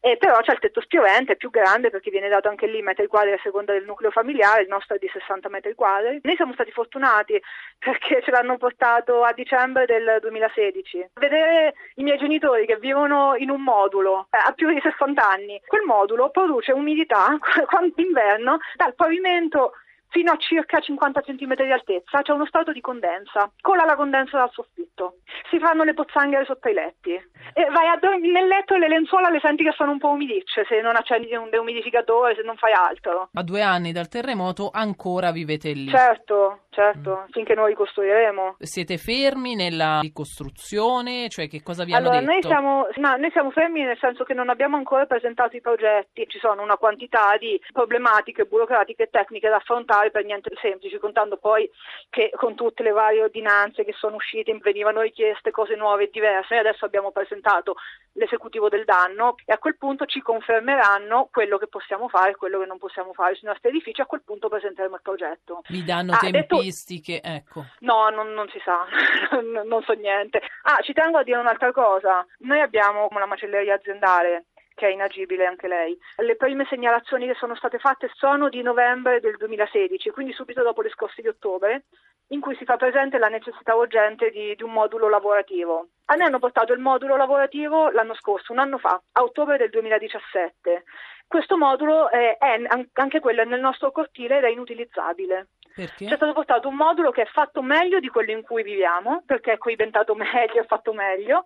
eh, 0.00 0.16
però 0.16 0.40
c'è 0.40 0.52
il 0.52 0.58
tetto 0.58 0.80
spiovente, 0.80 1.36
più 1.36 1.50
grande 1.50 1.90
perché 1.90 2.10
viene 2.10 2.28
dato 2.28 2.48
anche 2.48 2.66
lì 2.66 2.80
metri 2.80 3.06
quadri 3.06 3.32
a 3.32 3.40
seconda 3.42 3.72
del 3.72 3.84
nucleo 3.84 4.10
familiare, 4.10 4.62
il 4.62 4.68
nostro 4.68 4.96
è 4.96 4.98
di 4.98 5.08
60 5.12 5.48
metri 5.50 5.74
quadri. 5.74 6.20
Noi 6.22 6.36
siamo 6.36 6.54
stati 6.54 6.70
fortunati 6.70 7.40
perché 7.78 8.22
ce 8.22 8.30
l'hanno 8.30 8.56
portato 8.56 9.22
a 9.22 9.32
dicembre 9.32 9.84
del 9.84 10.18
2016. 10.20 11.10
Vedere 11.14 11.74
i 11.96 12.02
miei 12.02 12.18
genitori 12.18 12.64
che 12.64 12.76
vivono 12.76 13.34
in 13.36 13.50
un 13.50 13.62
modulo 13.62 14.28
eh, 14.30 14.38
a 14.42 14.52
più 14.52 14.72
di 14.72 14.80
60 14.80 15.28
anni, 15.28 15.60
quel 15.66 15.82
modulo 15.84 16.30
produce 16.30 16.72
umidità 16.72 17.36
quando 17.68 17.92
d'inverno 17.94 18.58
dal 18.76 18.94
pavimento 18.94 19.72
fino 20.10 20.32
a 20.32 20.36
circa 20.36 20.80
50 20.80 21.20
cm 21.22 21.54
di 21.54 21.72
altezza 21.72 22.22
c'è 22.22 22.32
uno 22.32 22.46
strato 22.46 22.72
di 22.72 22.80
condensa, 22.80 23.50
cola 23.60 23.84
la 23.84 23.96
condensa 23.96 24.38
dal 24.38 24.50
soffitto, 24.52 25.18
si 25.48 25.58
fanno 25.58 25.84
le 25.84 25.94
pozzanghere 25.94 26.44
sotto 26.44 26.68
i 26.68 26.74
letti 26.74 27.12
e 27.12 27.64
vai 27.70 27.88
a 27.88 27.96
dormire 27.96 28.40
nel 28.40 28.48
letto 28.48 28.74
e 28.74 28.78
le 28.78 28.88
lenzuola 28.88 29.30
le 29.30 29.40
senti 29.40 29.64
che 29.64 29.72
sono 29.72 29.92
un 29.92 29.98
po' 29.98 30.10
umidicce 30.10 30.64
se 30.68 30.80
non 30.80 30.96
accendi 30.96 31.34
un 31.34 31.48
deumidificatore, 31.48 32.34
se 32.34 32.42
non 32.42 32.56
fai 32.56 32.72
altro. 32.72 33.28
A 33.32 33.42
due 33.42 33.62
anni 33.62 33.92
dal 33.92 34.08
terremoto 34.08 34.70
ancora 34.72 35.30
vivete 35.30 35.70
lì? 35.72 35.88
Certo, 35.88 36.62
certo, 36.70 37.24
mm. 37.26 37.30
finché 37.30 37.54
noi 37.54 37.70
ricostruiremo. 37.70 38.56
Siete 38.58 38.98
fermi 38.98 39.54
nella 39.54 40.00
ricostruzione? 40.00 41.28
Cioè 41.28 41.48
che 41.48 41.62
cosa 41.62 41.84
vi 41.84 41.94
allora, 41.94 42.18
hanno 42.18 42.26
detto? 42.26 42.48
Noi 42.48 42.50
siamo, 42.50 42.86
no, 42.96 43.16
noi 43.16 43.30
siamo 43.30 43.50
fermi 43.50 43.82
nel 43.82 43.98
senso 44.00 44.24
che 44.24 44.34
non 44.34 44.48
abbiamo 44.48 44.76
ancora 44.76 45.06
presentato 45.06 45.56
i 45.56 45.60
progetti, 45.60 46.26
ci 46.28 46.38
sono 46.38 46.62
una 46.62 46.76
quantità 46.76 47.36
di 47.38 47.60
problematiche 47.72 48.44
burocratiche 48.44 49.04
e 49.04 49.10
tecniche 49.10 49.48
da 49.48 49.56
affrontare 49.56 49.99
fare 50.00 50.10
per 50.10 50.24
niente 50.24 50.50
semplici, 50.60 50.98
contando 50.98 51.36
poi 51.36 51.70
che 52.08 52.30
con 52.34 52.54
tutte 52.54 52.82
le 52.82 52.90
varie 52.90 53.22
ordinanze 53.22 53.84
che 53.84 53.92
sono 53.92 54.16
uscite 54.16 54.56
venivano 54.60 55.02
richieste 55.02 55.50
cose 55.50 55.76
nuove 55.76 56.04
e 56.04 56.10
diverse. 56.10 56.54
Noi 56.54 56.66
adesso 56.66 56.84
abbiamo 56.84 57.12
presentato 57.12 57.76
l'esecutivo 58.14 58.68
del 58.68 58.84
danno 58.84 59.34
e 59.44 59.52
a 59.52 59.58
quel 59.58 59.76
punto 59.76 60.06
ci 60.06 60.20
confermeranno 60.20 61.28
quello 61.30 61.58
che 61.58 61.68
possiamo 61.68 62.08
fare 62.08 62.30
e 62.30 62.36
quello 62.36 62.58
che 62.58 62.66
non 62.66 62.78
possiamo 62.78 63.12
fare 63.12 63.34
sui 63.34 63.46
nostri 63.46 63.68
edifici, 63.68 64.00
a 64.00 64.06
quel 64.06 64.22
punto 64.22 64.48
presenteremo 64.48 64.96
il 64.96 65.02
progetto. 65.02 65.62
Vi 65.68 65.84
danno 65.84 66.12
ah, 66.12 66.18
tempistiche, 66.18 67.20
detto... 67.22 67.28
ecco. 67.28 67.64
No, 67.80 68.08
non, 68.08 68.32
non 68.32 68.48
si 68.48 68.60
sa, 68.64 68.86
non 69.40 69.82
so 69.82 69.92
niente. 69.92 70.40
Ah, 70.62 70.80
ci 70.82 70.92
tengo 70.92 71.18
a 71.18 71.22
dire 71.22 71.38
un'altra 71.38 71.72
cosa. 71.72 72.24
Noi 72.38 72.60
abbiamo 72.60 73.08
una 73.10 73.26
macelleria 73.26 73.74
aziendale 73.74 74.46
che 74.80 74.86
è 74.86 74.92
inagibile 74.92 75.44
anche 75.44 75.68
lei. 75.68 75.94
Le 76.16 76.36
prime 76.36 76.64
segnalazioni 76.64 77.26
che 77.26 77.34
sono 77.34 77.54
state 77.54 77.78
fatte 77.78 78.10
sono 78.14 78.48
di 78.48 78.62
novembre 78.62 79.20
del 79.20 79.36
2016, 79.36 80.08
quindi 80.08 80.32
subito 80.32 80.62
dopo 80.62 80.80
le 80.80 80.88
scorse 80.88 81.20
di 81.20 81.28
ottobre, 81.28 81.84
in 82.28 82.40
cui 82.40 82.56
si 82.56 82.64
fa 82.64 82.76
presente 82.76 83.18
la 83.18 83.28
necessità 83.28 83.74
urgente 83.74 84.30
di, 84.30 84.54
di 84.54 84.62
un 84.62 84.72
modulo 84.72 85.10
lavorativo. 85.10 85.88
A 86.06 86.16
me 86.16 86.24
hanno 86.24 86.38
portato 86.38 86.72
il 86.72 86.78
modulo 86.78 87.16
lavorativo 87.16 87.90
l'anno 87.90 88.14
scorso, 88.14 88.52
un 88.52 88.58
anno 88.58 88.78
fa, 88.78 88.98
a 89.12 89.22
ottobre 89.22 89.58
del 89.58 89.68
2017. 89.68 90.84
Questo 91.26 91.58
modulo 91.58 92.08
è, 92.08 92.38
è 92.38 92.62
anche 92.94 93.20
quello 93.20 93.44
nel 93.44 93.60
nostro 93.60 93.92
cortile 93.92 94.38
ed 94.38 94.44
è 94.44 94.48
inutilizzabile. 94.48 95.48
Perché? 95.74 96.06
C'è 96.06 96.16
stato 96.16 96.32
portato 96.32 96.68
un 96.68 96.76
modulo 96.76 97.10
che 97.10 97.22
è 97.22 97.26
fatto 97.26 97.60
meglio 97.60 98.00
di 98.00 98.08
quello 98.08 98.32
in 98.32 98.42
cui 98.42 98.62
viviamo, 98.62 99.22
perché 99.26 99.52
è 99.52 99.58
coibentato 99.58 100.14
meglio, 100.16 100.62
è 100.62 100.66
fatto 100.66 100.94
meglio, 100.94 101.44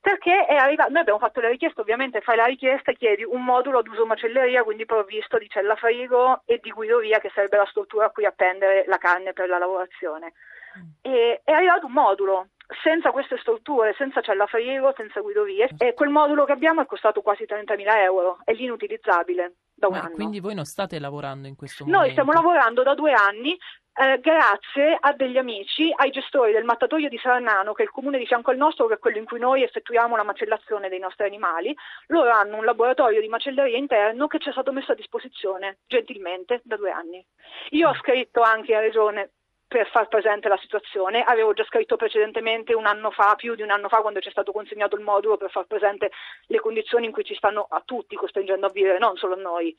perché 0.00 0.46
è 0.46 0.54
arrivato, 0.54 0.90
noi 0.90 1.00
abbiamo 1.02 1.18
fatto 1.18 1.40
la 1.40 1.48
richiesta, 1.48 1.82
ovviamente 1.82 2.20
fai 2.22 2.36
la 2.36 2.46
richiesta 2.46 2.90
e 2.90 2.96
chiedi 2.96 3.22
un 3.22 3.44
modulo 3.44 3.78
ad 3.78 3.86
uso 3.86 4.06
macelleria, 4.06 4.62
quindi 4.62 4.86
provvisto 4.86 5.36
di 5.36 5.48
cella 5.48 5.76
frigo 5.76 6.42
e 6.46 6.58
di 6.62 6.70
guidovia, 6.70 7.18
che 7.18 7.30
sarebbe 7.34 7.58
la 7.58 7.66
struttura 7.66 8.06
a 8.06 8.10
cui 8.10 8.24
appendere 8.24 8.84
la 8.86 8.96
carne 8.96 9.32
per 9.34 9.48
la 9.48 9.58
lavorazione. 9.58 10.32
Mm. 10.78 11.12
E 11.12 11.40
è 11.44 11.52
arrivato 11.52 11.86
un 11.86 11.92
modulo 11.92 12.48
senza 12.82 13.10
queste 13.10 13.36
strutture, 13.38 13.94
senza 13.98 14.20
cella 14.20 14.46
frigo, 14.46 14.94
senza 14.96 15.20
guidovie 15.20 15.68
e 15.76 15.92
quel 15.94 16.08
modulo 16.08 16.44
che 16.44 16.52
abbiamo 16.52 16.80
è 16.80 16.86
costato 16.86 17.20
quasi 17.20 17.44
30.000 17.44 17.96
euro, 17.98 18.38
è 18.44 18.52
lì 18.52 18.64
inutilizzabile 18.64 19.54
da 19.74 19.88
un 19.88 19.94
Ma 19.94 20.00
anno. 20.00 20.14
Quindi 20.14 20.40
voi 20.40 20.54
non 20.54 20.64
state 20.64 20.98
lavorando 20.98 21.48
in 21.48 21.56
questo 21.56 21.84
momento? 21.84 22.04
Noi 22.04 22.12
stiamo 22.12 22.32
lavorando 22.32 22.82
da 22.82 22.94
due 22.94 23.12
anni 23.12 23.58
eh, 23.94 24.20
grazie 24.20 24.96
a 24.98 25.12
degli 25.12 25.36
amici, 25.36 25.92
ai 25.94 26.10
gestori 26.10 26.52
del 26.52 26.64
mattatoio 26.64 27.08
di 27.08 27.18
Sarnano, 27.18 27.72
che 27.72 27.82
è 27.82 27.84
il 27.84 27.90
comune 27.90 28.18
di 28.18 28.26
fianco 28.26 28.50
al 28.50 28.56
nostro, 28.56 28.86
che 28.86 28.94
è 28.94 28.98
quello 28.98 29.18
in 29.18 29.24
cui 29.24 29.38
noi 29.38 29.62
effettuiamo 29.62 30.16
la 30.16 30.22
macellazione 30.22 30.88
dei 30.88 30.98
nostri 30.98 31.26
animali. 31.26 31.74
Loro 32.06 32.30
hanno 32.30 32.56
un 32.56 32.64
laboratorio 32.64 33.20
di 33.20 33.28
macelleria 33.28 33.76
interno 33.76 34.26
che 34.26 34.38
ci 34.38 34.48
è 34.48 34.52
stato 34.52 34.72
messo 34.72 34.92
a 34.92 34.94
disposizione 34.94 35.78
gentilmente 35.86 36.60
da 36.64 36.76
due 36.76 36.90
anni. 36.90 37.24
Io 37.70 37.88
ho 37.88 37.94
scritto 37.94 38.42
anche 38.42 38.74
a 38.74 38.80
Regione 38.80 39.30
per 39.66 39.88
far 39.88 40.08
presente 40.08 40.48
la 40.48 40.58
situazione. 40.58 41.22
Avevo 41.22 41.52
già 41.52 41.64
scritto 41.64 41.96
precedentemente 41.96 42.74
un 42.74 42.86
anno 42.86 43.10
fa, 43.10 43.34
più 43.36 43.54
di 43.54 43.62
un 43.62 43.70
anno 43.70 43.88
fa, 43.88 43.98
quando 43.98 44.20
ci 44.20 44.28
è 44.28 44.32
stato 44.32 44.50
consegnato 44.50 44.96
il 44.96 45.02
modulo 45.02 45.36
per 45.36 45.50
far 45.50 45.66
presente 45.66 46.10
le 46.46 46.58
condizioni 46.58 47.06
in 47.06 47.12
cui 47.12 47.22
ci 47.22 47.36
stanno 47.36 47.66
a 47.68 47.80
tutti 47.84 48.16
costringendo 48.16 48.66
a 48.66 48.70
vivere, 48.70 48.98
non 48.98 49.16
solo 49.16 49.34
a 49.34 49.40
noi 49.40 49.76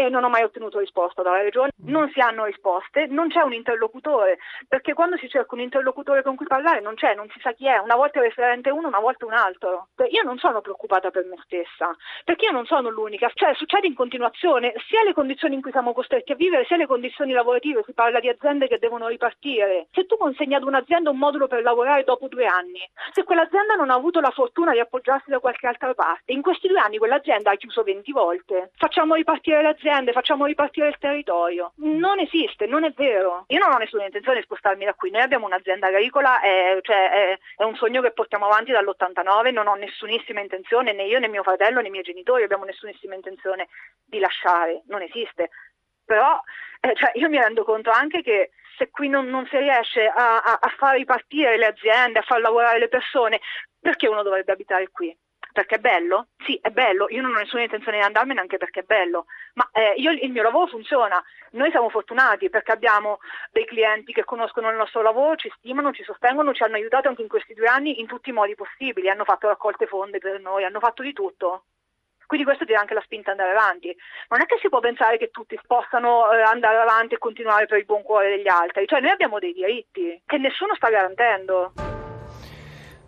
e 0.00 0.08
non 0.08 0.22
ho 0.22 0.28
mai 0.28 0.44
ottenuto 0.44 0.78
risposta 0.78 1.22
dalla 1.22 1.42
regione, 1.42 1.72
mm. 1.82 1.90
non 1.90 2.08
si 2.10 2.20
hanno 2.20 2.44
risposte, 2.44 3.06
non 3.08 3.26
c'è 3.26 3.40
un 3.40 3.52
interlocutore, 3.52 4.38
perché 4.68 4.94
quando 4.94 5.16
si 5.16 5.28
cerca 5.28 5.56
un 5.56 5.60
interlocutore 5.60 6.22
con 6.22 6.36
cui 6.36 6.46
parlare 6.46 6.80
non 6.80 6.94
c'è, 6.94 7.16
non 7.16 7.28
si 7.30 7.40
sa 7.40 7.50
chi 7.50 7.66
è, 7.66 7.78
una 7.78 7.96
volta 7.96 8.20
è 8.20 8.22
referente 8.22 8.70
uno, 8.70 8.86
una 8.86 9.00
volta 9.00 9.26
un 9.26 9.32
altro. 9.32 9.88
Io 10.08 10.22
non 10.22 10.38
sono 10.38 10.60
preoccupata 10.60 11.10
per 11.10 11.24
me 11.24 11.34
stessa, 11.42 11.90
perché 12.22 12.44
io 12.44 12.52
non 12.52 12.64
sono 12.64 12.90
l'unica, 12.90 13.28
cioè 13.34 13.54
succede 13.54 13.88
in 13.88 13.96
continuazione, 13.96 14.72
sia 14.86 15.02
le 15.02 15.12
condizioni 15.12 15.56
in 15.56 15.62
cui 15.62 15.72
siamo 15.72 15.92
costretti 15.92 16.30
a 16.30 16.36
vivere, 16.36 16.64
sia 16.66 16.76
le 16.76 16.86
condizioni 16.86 17.32
lavorative, 17.32 17.82
si 17.84 17.92
parla 17.92 18.20
di 18.20 18.28
aziende 18.28 18.68
che 18.68 18.78
devono 18.78 19.08
ripartire. 19.08 19.88
Se 19.90 20.06
tu 20.06 20.16
consegni 20.16 20.54
ad 20.54 20.62
un'azienda 20.62 21.10
un 21.10 21.18
modulo 21.18 21.48
per 21.48 21.62
lavorare 21.62 22.04
dopo 22.04 22.28
due 22.28 22.46
anni, 22.46 22.88
se 23.10 23.24
quell'azienda 23.24 23.74
non 23.74 23.90
ha 23.90 23.94
avuto 23.94 24.20
la 24.20 24.30
fortuna 24.30 24.70
di 24.70 24.78
appoggiarsi 24.78 25.28
da 25.28 25.40
qualche 25.40 25.66
altra 25.66 25.92
parte, 25.92 26.30
in 26.30 26.40
questi 26.40 26.68
due 26.68 26.78
anni 26.78 26.98
quell'azienda 26.98 27.50
ha 27.50 27.56
chiuso 27.56 27.82
20 27.82 28.12
volte, 28.12 28.70
facciamo 28.76 29.16
ripartire 29.16 29.60
l'azienda 29.60 29.86
aziende, 29.88 30.12
facciamo 30.12 30.44
ripartire 30.44 30.88
il 30.88 30.98
territorio. 30.98 31.72
Non 31.76 32.20
esiste, 32.20 32.66
non 32.66 32.84
è 32.84 32.90
vero. 32.90 33.44
Io 33.48 33.58
non 33.58 33.72
ho 33.72 33.78
nessuna 33.78 34.04
intenzione 34.04 34.38
di 34.38 34.44
spostarmi 34.44 34.84
da 34.84 34.94
qui. 34.94 35.10
Noi 35.10 35.22
abbiamo 35.22 35.46
un'azienda 35.46 35.86
agricola, 35.86 36.40
è, 36.40 36.78
cioè, 36.82 37.10
è, 37.10 37.38
è 37.56 37.64
un 37.64 37.74
sogno 37.74 38.02
che 38.02 38.12
portiamo 38.12 38.46
avanti 38.46 38.72
dall'89. 38.72 39.52
Non 39.52 39.66
ho 39.66 39.74
nessunissima 39.74 40.40
intenzione, 40.40 40.92
né 40.92 41.04
io 41.04 41.18
né 41.18 41.28
mio 41.28 41.42
fratello 41.42 41.80
né 41.80 41.88
i 41.88 41.90
miei 41.90 42.02
genitori 42.02 42.42
abbiamo 42.42 42.64
nessunissima 42.64 43.14
intenzione 43.14 43.68
di 44.04 44.18
lasciare. 44.18 44.82
Non 44.86 45.02
esiste. 45.02 45.50
Però 46.04 46.40
eh, 46.80 46.94
cioè, 46.94 47.12
io 47.14 47.28
mi 47.28 47.38
rendo 47.38 47.64
conto 47.64 47.90
anche 47.90 48.22
che 48.22 48.50
se 48.76 48.90
qui 48.90 49.08
non, 49.08 49.26
non 49.28 49.46
si 49.46 49.56
riesce 49.58 50.06
a, 50.06 50.38
a, 50.38 50.58
a 50.60 50.68
far 50.76 50.96
ripartire 50.96 51.56
le 51.56 51.66
aziende, 51.66 52.20
a 52.20 52.22
far 52.22 52.40
lavorare 52.40 52.78
le 52.78 52.88
persone, 52.88 53.40
perché 53.80 54.06
uno 54.06 54.22
dovrebbe 54.22 54.52
abitare 54.52 54.88
qui? 54.90 55.16
Perché 55.58 55.74
è 55.74 55.80
bello? 55.80 56.28
Sì, 56.44 56.56
è 56.62 56.70
bello, 56.70 57.08
io 57.08 57.20
non 57.20 57.34
ho 57.34 57.38
nessuna 57.38 57.62
intenzione 57.62 57.98
di 57.98 58.04
andarmene 58.04 58.38
anche 58.38 58.58
perché 58.58 58.80
è 58.80 58.82
bello, 58.84 59.26
ma 59.54 59.68
eh, 59.72 59.94
io, 59.96 60.12
il 60.12 60.30
mio 60.30 60.44
lavoro 60.44 60.68
funziona, 60.68 61.20
noi 61.52 61.72
siamo 61.72 61.88
fortunati 61.88 62.48
perché 62.48 62.70
abbiamo 62.70 63.18
dei 63.50 63.64
clienti 63.64 64.12
che 64.12 64.22
conoscono 64.22 64.70
il 64.70 64.76
nostro 64.76 65.02
lavoro, 65.02 65.34
ci 65.34 65.52
stimano, 65.56 65.92
ci 65.92 66.04
sostengono, 66.04 66.54
ci 66.54 66.62
hanno 66.62 66.76
aiutato 66.76 67.08
anche 67.08 67.22
in 67.22 67.28
questi 67.28 67.54
due 67.54 67.66
anni 67.66 67.98
in 67.98 68.06
tutti 68.06 68.30
i 68.30 68.32
modi 68.32 68.54
possibili, 68.54 69.10
hanno 69.10 69.24
fatto 69.24 69.48
raccolte 69.48 69.86
fonde 69.86 70.18
per 70.18 70.38
noi, 70.38 70.62
hanno 70.62 70.78
fatto 70.78 71.02
di 71.02 71.12
tutto. 71.12 71.64
Quindi 72.24 72.46
questo 72.46 72.64
ti 72.64 72.72
dà 72.72 72.78
anche 72.78 72.94
la 72.94 73.02
spinta 73.02 73.32
ad 73.32 73.40
andare 73.40 73.58
avanti. 73.58 73.96
Non 74.28 74.40
è 74.40 74.46
che 74.46 74.58
si 74.60 74.68
può 74.68 74.78
pensare 74.78 75.18
che 75.18 75.30
tutti 75.32 75.58
possano 75.66 76.30
eh, 76.30 76.40
andare 76.40 76.76
avanti 76.76 77.14
e 77.14 77.18
continuare 77.18 77.66
per 77.66 77.78
il 77.78 77.84
buon 77.84 78.04
cuore 78.04 78.28
degli 78.28 78.48
altri, 78.48 78.86
cioè 78.86 79.00
noi 79.00 79.10
abbiamo 79.10 79.40
dei 79.40 79.52
diritti 79.52 80.22
che 80.24 80.38
nessuno 80.38 80.76
sta 80.76 80.88
garantendo. 80.88 81.97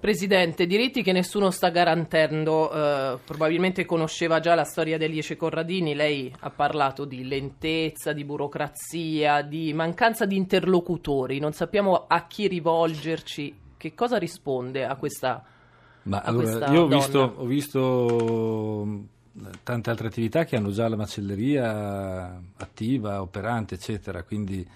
Presidente, 0.00 0.66
diritti 0.66 1.02
che 1.02 1.12
nessuno 1.12 1.50
sta 1.50 1.68
garantendo, 1.68 2.72
eh, 2.72 3.18
probabilmente 3.22 3.84
conosceva 3.84 4.40
già 4.40 4.54
la 4.54 4.64
storia 4.64 4.96
degli 4.96 5.18
Ece 5.18 5.36
Corradini, 5.36 5.94
lei 5.94 6.32
ha 6.40 6.48
parlato 6.48 7.04
di 7.04 7.28
lentezza, 7.28 8.14
di 8.14 8.24
burocrazia, 8.24 9.42
di 9.42 9.74
mancanza 9.74 10.24
di 10.24 10.36
interlocutori, 10.36 11.38
non 11.38 11.52
sappiamo 11.52 12.06
a 12.08 12.26
chi 12.26 12.48
rivolgerci, 12.48 13.54
che 13.76 13.92
cosa 13.92 14.16
risponde 14.16 14.86
a 14.86 14.96
questa 14.96 15.44
Ma 16.04 16.20
a 16.20 16.22
allora, 16.22 16.72
io 16.72 16.84
ho 16.84 16.88
visto, 16.88 17.34
ho 17.36 17.44
visto, 17.44 19.04
tante 19.62 19.90
altre 19.90 20.06
attività 20.06 20.44
che 20.44 20.56
hanno 20.56 20.70
già 20.70 20.88
la 20.88 20.96
macelleria 20.96 22.40
attiva, 22.56 23.20
operante, 23.20 23.74
eccetera, 23.74 24.22
quindi 24.22 24.66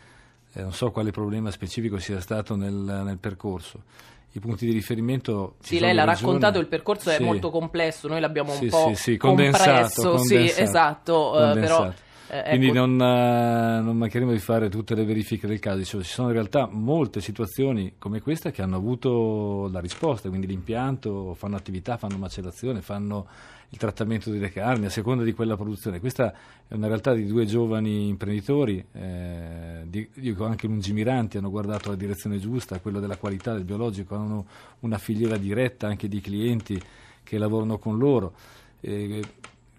eh, 0.53 0.61
non 0.61 0.75
so 0.75 0.91
quale 0.91 1.13
problema 1.13 1.51
specifico 1.51 1.97
sia 1.97 2.21
stato 2.21 2.57
nel, 2.57 2.75
nel 2.75 3.19
percorso 3.19 4.13
i 4.35 4.41
punti 4.41 4.67
di 4.67 4.73
riferimento. 4.73 5.57
Sì, 5.61 5.79
lei 5.79 5.95
l'ha 5.95 6.05
raccontato, 6.05 6.59
il 6.59 6.67
percorso 6.67 7.11
sì. 7.11 7.17
è 7.17 7.21
molto 7.21 7.51
complesso, 7.51 8.09
noi 8.09 8.21
l'abbiamo 8.21 8.53
un 8.53 8.59
sì, 8.59 8.67
po' 8.67 8.89
sì, 8.89 8.95
sì, 8.95 9.17
condensato, 9.17 9.71
compresso, 9.71 10.03
condensato, 10.03 10.55
sì, 10.55 10.61
esatto, 10.61 11.31
condensato. 11.33 11.57
Uh, 11.57 11.61
però 11.61 11.93
eh, 12.29 12.43
Quindi 12.49 12.69
ecco. 12.69 12.75
non, 12.75 12.93
uh, 12.95 13.85
non, 13.85 13.97
mancheremo 13.99 14.33
di 14.33 14.39
fare 14.39 14.71
tutte 14.71 14.95
le 14.95 15.05
verifiche 15.05 15.47
del 15.47 15.59
caso. 15.59 15.85
Cioè, 15.85 16.03
ci 16.03 16.11
sono 16.11 16.29
in 16.29 16.35
realtà 16.35 16.67
molte 16.71 17.21
situazioni 17.21 17.95
come 17.99 18.21
questa 18.21 18.51
che 18.51 18.63
hanno 18.63 18.77
avuto 18.77 19.69
la 19.71 19.81
risposta, 19.81 20.29
quindi 20.29 20.47
l'impianto, 20.47 21.35
fanno 21.35 21.57
attività, 21.57 21.97
fanno 21.99 22.17
macellazione, 22.17 22.81
fanno 22.81 23.27
il 23.69 23.79
trattamento 23.79 24.31
delle 24.31 24.51
carni 24.51 24.87
a 24.87 24.91
seconda 24.91 25.23
di 25.23 25.33
quella 25.35 25.57
produzione. 25.57 26.01
Questa 26.01 26.33
è 26.67 26.75
una 26.75 26.87
realtà 26.87 27.13
di 27.13 27.27
due 27.27 27.45
giovani 27.45 28.09
imprenditori, 28.09 28.85
eh, 28.93 29.87
dico 30.15 30.45
anche 30.47 30.67
lungimiranti, 30.67 31.37
hanno 31.37 31.51
guardato 31.51 31.91
la 31.91 31.97
direzione 31.97 32.39
giusta, 32.39 32.79
quella 32.79 33.01
della 33.01 33.17
qualità 33.17 33.53
del 33.53 33.65
biologico, 33.65 34.15
hanno 34.15 34.47
una 34.81 34.99
filiera 34.99 35.37
diretta 35.37 35.89
anche 35.89 36.09
di 36.09 36.21
clienti 36.21 36.81
che 37.23 37.37
lavorano 37.37 37.79
con 37.79 37.99
loro. 37.99 38.33
Eh, 38.81 39.21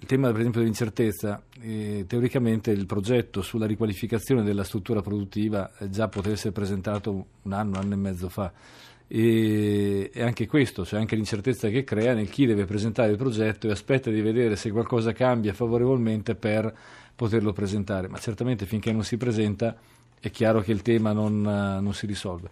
il 0.05 0.11
tema 0.11 0.29
per 0.29 0.39
esempio 0.39 0.59
dell'incertezza, 0.59 1.41
eh, 1.61 2.05
teoricamente 2.07 2.69
il 2.69 2.85
progetto 2.85 3.41
sulla 3.41 3.65
riqualificazione 3.65 4.43
della 4.43 4.63
struttura 4.63 5.01
produttiva 5.01 5.71
eh, 5.79 5.89
già 5.89 6.07
poteva 6.07 6.35
essere 6.35 6.51
presentato 6.51 7.25
un 7.41 7.51
anno, 7.51 7.79
anno 7.79 7.93
e 7.93 7.97
mezzo 7.97 8.29
fa 8.29 8.53
e, 9.07 10.11
anche 10.17 10.45
questo, 10.45 10.85
cioè 10.85 10.99
anche 10.99 11.15
l'incertezza 11.15 11.69
che 11.69 11.83
crea 11.83 12.13
nel 12.13 12.29
chi 12.29 12.45
deve 12.45 12.65
presentare 12.65 13.11
il 13.11 13.17
progetto 13.17 13.67
e 13.67 13.71
aspetta 13.71 14.11
di 14.11 14.21
vedere 14.21 14.55
se 14.55 14.69
qualcosa 14.69 15.11
cambia 15.11 15.53
favorevolmente 15.53 16.35
per 16.35 16.73
poterlo 17.15 17.51
presentare, 17.51 18.07
ma 18.07 18.19
certamente 18.19 18.67
finché 18.67 18.91
non 18.91 19.03
si 19.03 19.17
presenta 19.17 19.75
è 20.19 20.29
chiaro 20.29 20.61
che 20.61 20.71
il 20.71 20.81
tema 20.83 21.13
non, 21.13 21.41
non 21.41 21.93
si 21.93 22.05
risolve. 22.05 22.49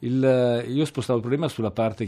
Il, 0.00 0.64
io 0.68 0.84
spostavo 0.84 1.18
il 1.18 1.24
problema 1.24 1.48
sulla 1.48 1.70
parte, 1.70 2.06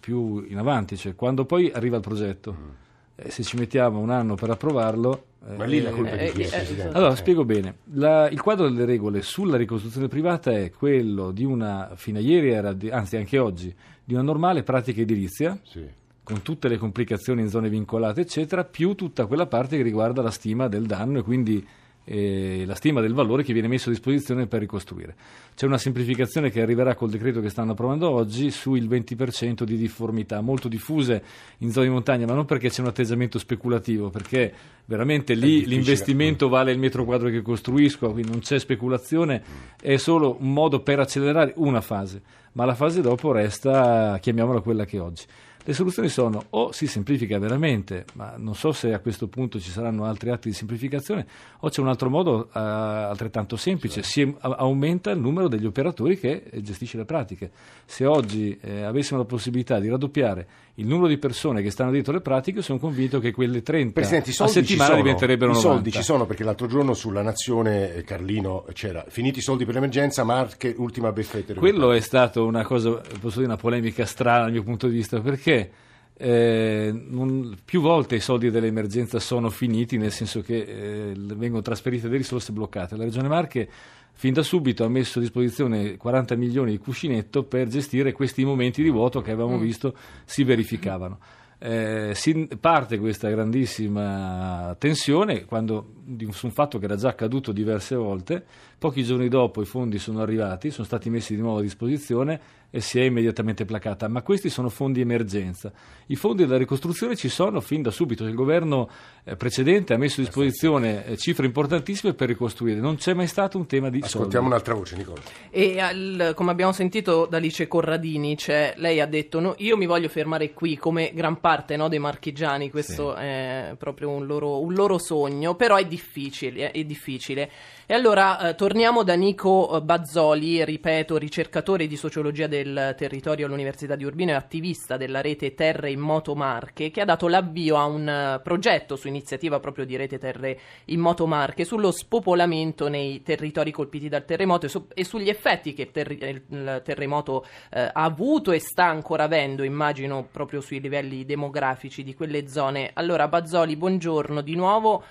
più 0.00 0.44
in 0.48 0.58
avanti, 0.58 0.96
cioè 0.96 1.14
quando 1.14 1.44
poi 1.44 1.70
arriva 1.70 1.96
il 1.96 2.02
progetto. 2.02 2.88
Eh, 3.22 3.30
se 3.30 3.42
ci 3.42 3.56
mettiamo 3.56 3.98
un 3.98 4.10
anno 4.10 4.34
per 4.34 4.50
approvarlo... 4.50 5.24
Eh, 5.46 5.56
Ma 5.56 5.64
lì 5.64 5.80
la 5.80 5.90
colpa 5.90 6.12
è 6.12 6.32
di 6.32 6.42
chi? 6.42 6.80
Allora, 6.92 7.14
spiego 7.14 7.44
bene. 7.44 7.76
La, 7.92 8.28
il 8.28 8.40
quadro 8.40 8.68
delle 8.68 8.84
regole 8.84 9.22
sulla 9.22 9.56
ricostruzione 9.56 10.08
privata 10.08 10.50
è 10.52 10.70
quello 10.70 11.30
di 11.30 11.44
una, 11.44 11.92
fino 11.94 12.18
a 12.18 12.20
ieri 12.20 12.50
era, 12.50 12.72
di, 12.72 12.90
anzi 12.90 13.16
anche 13.16 13.38
oggi, 13.38 13.74
di 14.04 14.14
una 14.14 14.22
normale 14.22 14.62
pratica 14.62 15.00
edilizia, 15.00 15.58
sì. 15.64 15.86
con 16.22 16.42
tutte 16.42 16.68
le 16.68 16.76
complicazioni 16.76 17.42
in 17.42 17.48
zone 17.48 17.68
vincolate, 17.68 18.22
eccetera, 18.22 18.64
più 18.64 18.94
tutta 18.94 19.26
quella 19.26 19.46
parte 19.46 19.76
che 19.76 19.82
riguarda 19.82 20.22
la 20.22 20.30
stima 20.30 20.68
del 20.68 20.86
danno 20.86 21.18
e 21.18 21.22
quindi 21.22 21.66
eh, 22.04 22.64
la 22.66 22.74
stima 22.74 23.00
del 23.00 23.14
valore 23.14 23.42
che 23.42 23.52
viene 23.52 23.68
messo 23.68 23.88
a 23.88 23.92
disposizione 23.92 24.46
per 24.46 24.60
ricostruire. 24.60 25.14
C'è 25.54 25.66
una 25.66 25.78
semplificazione 25.78 26.50
che 26.50 26.60
arriverà 26.62 26.94
col 26.94 27.10
decreto 27.10 27.40
che 27.40 27.50
stanno 27.50 27.72
approvando 27.72 28.10
oggi 28.10 28.50
sul 28.50 28.88
20% 28.88 29.62
di 29.62 29.76
difformità, 29.76 30.40
molto 30.40 30.68
diffuse 30.68 31.22
in 31.58 31.70
zone 31.70 31.86
di 31.86 31.92
montagna, 31.92 32.26
ma 32.26 32.34
non 32.34 32.46
perché 32.46 32.70
c'è 32.70 32.80
un 32.80 32.88
atteggiamento 32.88 33.38
speculativo, 33.38 34.10
perché 34.10 34.52
veramente 34.86 35.34
lì 35.34 35.66
l'investimento 35.66 36.48
mm. 36.48 36.50
vale 36.50 36.72
il 36.72 36.78
metro 36.78 37.04
quadro 37.04 37.28
che 37.28 37.42
costruisco, 37.42 38.10
quindi 38.10 38.30
non 38.30 38.40
c'è 38.40 38.58
speculazione, 38.58 39.42
è 39.80 39.96
solo 39.96 40.36
un 40.40 40.52
modo 40.52 40.80
per 40.80 40.98
accelerare 40.98 41.52
una 41.56 41.80
fase, 41.80 42.22
ma 42.52 42.64
la 42.64 42.74
fase 42.74 43.00
dopo 43.00 43.32
resta, 43.32 44.18
chiamiamola 44.20 44.60
quella 44.60 44.84
che 44.84 44.96
è 44.96 45.00
oggi. 45.00 45.24
Le 45.62 45.74
soluzioni 45.74 46.08
sono 46.08 46.46
o 46.50 46.72
si 46.72 46.86
semplifica 46.86 47.38
veramente, 47.38 48.06
ma 48.14 48.34
non 48.38 48.54
so 48.54 48.72
se 48.72 48.94
a 48.94 48.98
questo 48.98 49.28
punto 49.28 49.60
ci 49.60 49.70
saranno 49.70 50.04
altri 50.04 50.30
atti 50.30 50.48
di 50.48 50.54
semplificazione, 50.54 51.26
o 51.60 51.68
c'è 51.68 51.82
un 51.82 51.88
altro 51.88 52.08
modo 52.08 52.46
eh, 52.46 52.58
altrettanto 52.58 53.56
semplice, 53.56 54.02
si 54.02 54.22
a- 54.22 54.48
aumenta 54.58 55.10
il 55.10 55.20
numero 55.20 55.48
degli 55.48 55.66
operatori 55.66 56.18
che 56.18 56.44
eh, 56.50 56.62
gestisce 56.62 56.96
le 56.96 57.04
pratiche. 57.04 57.50
Se 57.84 58.06
oggi 58.06 58.58
eh, 58.58 58.84
avessimo 58.84 59.18
la 59.18 59.26
possibilità 59.26 59.78
di 59.78 59.90
raddoppiare 59.90 60.48
il 60.80 60.86
numero 60.86 61.08
di 61.08 61.18
persone 61.18 61.62
che 61.62 61.70
stanno 61.70 61.90
dietro 61.90 62.12
le 62.12 62.20
pratiche, 62.20 62.62
sono 62.62 62.78
convinto 62.78 63.20
che 63.20 63.32
quelle 63.32 63.62
30 63.62 63.92
Presidente, 63.92 64.30
i 64.30 64.34
a 64.38 64.46
settimana 64.46 64.94
diventerebbero 64.94 65.52
i 65.52 65.54
90. 65.54 65.74
soldi 65.74 65.92
ci 65.92 66.02
sono 66.02 66.24
perché 66.26 66.42
l'altro 66.42 66.66
giorno 66.66 66.94
sulla 66.94 67.22
Nazione 67.22 67.94
eh, 67.94 68.02
Carlino 68.02 68.64
c'era 68.72 69.04
finiti 69.08 69.38
i 69.40 69.42
soldi 69.42 69.64
per 69.66 69.74
l'emergenza, 69.74 70.24
Marche 70.24 70.74
ultima 70.78 71.12
beffetta. 71.12 71.54
Quello 71.54 71.92
è 71.92 72.00
stato 72.00 72.46
una 72.46 72.64
cosa, 72.64 73.00
posso 73.20 73.40
dire, 73.40 73.46
una 73.46 73.56
polemica 73.56 74.06
strana 74.06 74.44
dal 74.44 74.52
mio 74.52 74.62
punto 74.62 74.88
di 74.88 74.94
vista, 74.94 75.20
perché 75.20 75.70
eh, 76.16 76.92
non- 77.08 77.56
più 77.64 77.80
volte 77.80 78.16
i 78.16 78.20
soldi 78.20 78.50
dell'emergenza 78.50 79.18
sono 79.18 79.50
finiti, 79.50 79.98
nel 79.98 80.12
senso 80.12 80.40
che 80.40 80.58
eh, 80.58 81.12
vengono 81.14 81.62
trasferite 81.62 82.04
delle 82.04 82.18
risorse 82.18 82.52
bloccate. 82.52 82.96
La 82.96 83.04
Regione 83.04 83.28
Marche 83.28 83.68
fin 84.12 84.32
da 84.32 84.42
subito 84.42 84.84
ha 84.84 84.88
messo 84.88 85.18
a 85.18 85.22
disposizione 85.22 85.96
40 85.96 86.36
milioni 86.36 86.72
di 86.72 86.78
cuscinetto 86.78 87.44
per 87.44 87.68
gestire 87.68 88.12
questi 88.12 88.44
momenti 88.44 88.82
di 88.82 88.90
vuoto 88.90 89.20
che 89.20 89.30
avevamo 89.30 89.58
visto 89.58 89.94
si 90.24 90.44
verificavano. 90.44 91.18
Eh, 91.62 92.12
si 92.14 92.48
parte 92.58 92.98
questa 92.98 93.28
grandissima 93.28 94.74
tensione 94.78 95.44
quando, 95.44 95.92
su 96.30 96.46
un 96.46 96.52
fatto 96.52 96.78
che 96.78 96.86
era 96.86 96.96
già 96.96 97.10
accaduto 97.10 97.52
diverse 97.52 97.94
volte, 97.96 98.44
pochi 98.80 99.04
giorni 99.04 99.28
dopo 99.28 99.60
i 99.60 99.66
fondi 99.66 99.98
sono 99.98 100.22
arrivati, 100.22 100.70
sono 100.70 100.86
stati 100.86 101.10
messi 101.10 101.34
di 101.34 101.42
nuovo 101.42 101.58
a 101.58 101.60
disposizione 101.62 102.40
e 102.70 102.80
si 102.80 102.98
è 102.98 103.02
immediatamente 103.02 103.64
placata, 103.64 104.08
ma 104.08 104.22
questi 104.22 104.48
sono 104.48 104.68
fondi 104.70 105.00
emergenza. 105.00 105.70
I 106.06 106.16
fondi 106.16 106.44
della 106.44 106.56
ricostruzione 106.56 107.14
ci 107.14 107.28
sono 107.28 107.60
fin 107.60 107.82
da 107.82 107.90
subito, 107.90 108.24
il 108.24 108.34
governo 108.34 108.88
eh, 109.24 109.36
precedente 109.36 109.92
ha 109.92 109.98
messo 109.98 110.20
a 110.20 110.24
disposizione 110.24 111.04
eh, 111.04 111.16
cifre 111.18 111.44
importantissime 111.44 112.14
per 112.14 112.28
ricostruire, 112.28 112.80
non 112.80 112.96
c'è 112.96 113.12
mai 113.12 113.26
stato 113.26 113.58
un 113.58 113.66
tema 113.66 113.90
di 113.90 113.98
Ascoltiamo 114.02 114.30
soldi. 114.30 114.46
un'altra 114.46 114.74
voce, 114.74 114.96
Nicola. 114.96 115.20
E 115.50 115.78
al- 115.78 116.32
come 116.34 116.50
abbiamo 116.52 116.72
sentito 116.72 117.26
da 117.26 117.36
Alice 117.36 117.68
Corradini, 117.68 118.38
cioè, 118.38 118.72
lei 118.78 119.00
ha 119.00 119.06
detto 119.06 119.40
no, 119.40 119.54
io 119.58 119.76
mi 119.76 119.86
voglio 119.86 120.08
fermare 120.08 120.52
qui 120.54 120.78
come 120.78 121.10
gran 121.12 121.38
parte 121.38 121.76
no, 121.76 121.88
dei 121.88 121.98
marchigiani, 121.98 122.70
questo 122.70 123.14
è 123.14 123.74
proprio 123.76 124.08
un 124.08 124.24
loro, 124.26 124.60
un 124.60 124.72
loro 124.72 124.96
sogno, 124.96 125.54
però 125.54 125.76
è 125.76 125.84
difficile. 125.84 126.70
È 126.70 126.84
difficile. 126.84 127.50
E 127.86 127.94
allora 127.94 128.50
eh, 128.50 128.54
torniamo 128.70 129.02
da 129.02 129.14
Nico 129.14 129.78
eh, 129.78 129.82
Bazzoli, 129.82 130.64
ripeto, 130.64 131.16
ricercatore 131.16 131.88
di 131.88 131.96
sociologia 131.96 132.46
del 132.46 132.94
territorio 132.96 133.46
all'Università 133.46 133.96
di 133.96 134.04
Urbino 134.04 134.30
e 134.30 134.34
attivista 134.34 134.96
della 134.96 135.20
rete 135.20 135.54
Terre 135.54 135.90
in 135.90 135.98
Moto 135.98 136.36
Marche, 136.36 136.92
che 136.92 137.00
ha 137.00 137.04
dato 137.04 137.26
l'avvio 137.26 137.76
a 137.76 137.86
un 137.86 138.08
eh, 138.08 138.40
progetto 138.44 138.94
su 138.94 139.08
iniziativa 139.08 139.58
proprio 139.58 139.84
di 139.84 139.96
rete 139.96 140.18
Terre 140.18 140.56
in 140.84 141.00
Moto 141.00 141.26
Marche 141.26 141.64
sullo 141.64 141.90
spopolamento 141.90 142.86
nei 142.86 143.22
territori 143.22 143.72
colpiti 143.72 144.08
dal 144.08 144.24
terremoto 144.24 144.66
e, 144.66 144.68
su- 144.68 144.86
e 144.94 145.02
sugli 145.02 145.28
effetti 145.28 145.74
che 145.74 145.90
il- 145.92 146.42
il 146.50 146.82
terremoto 146.84 147.44
eh, 147.72 147.80
ha 147.80 148.04
avuto 148.04 148.52
e 148.52 148.60
sta 148.60 148.84
ancora 148.84 149.24
avendo, 149.24 149.64
immagino, 149.64 150.28
proprio 150.30 150.60
sui 150.60 150.78
livelli 150.78 151.24
demografici 151.24 152.04
di 152.04 152.14
quelle 152.14 152.46
zone. 152.46 152.92
Allora, 152.94 153.26
Bazzoli, 153.26 153.74
buongiorno 153.74 154.40
di 154.42 154.54
nuovo. 154.54 155.02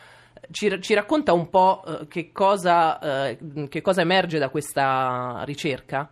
Ci, 0.51 0.82
ci 0.82 0.94
racconta 0.94 1.34
un 1.34 1.50
po' 1.50 1.84
eh, 1.86 2.08
che, 2.08 2.32
cosa, 2.32 3.27
eh, 3.27 3.68
che 3.70 3.82
cosa 3.82 4.01
emerge 4.01 4.39
da 4.39 4.50
questa 4.50 5.44
ricerca? 5.46 6.10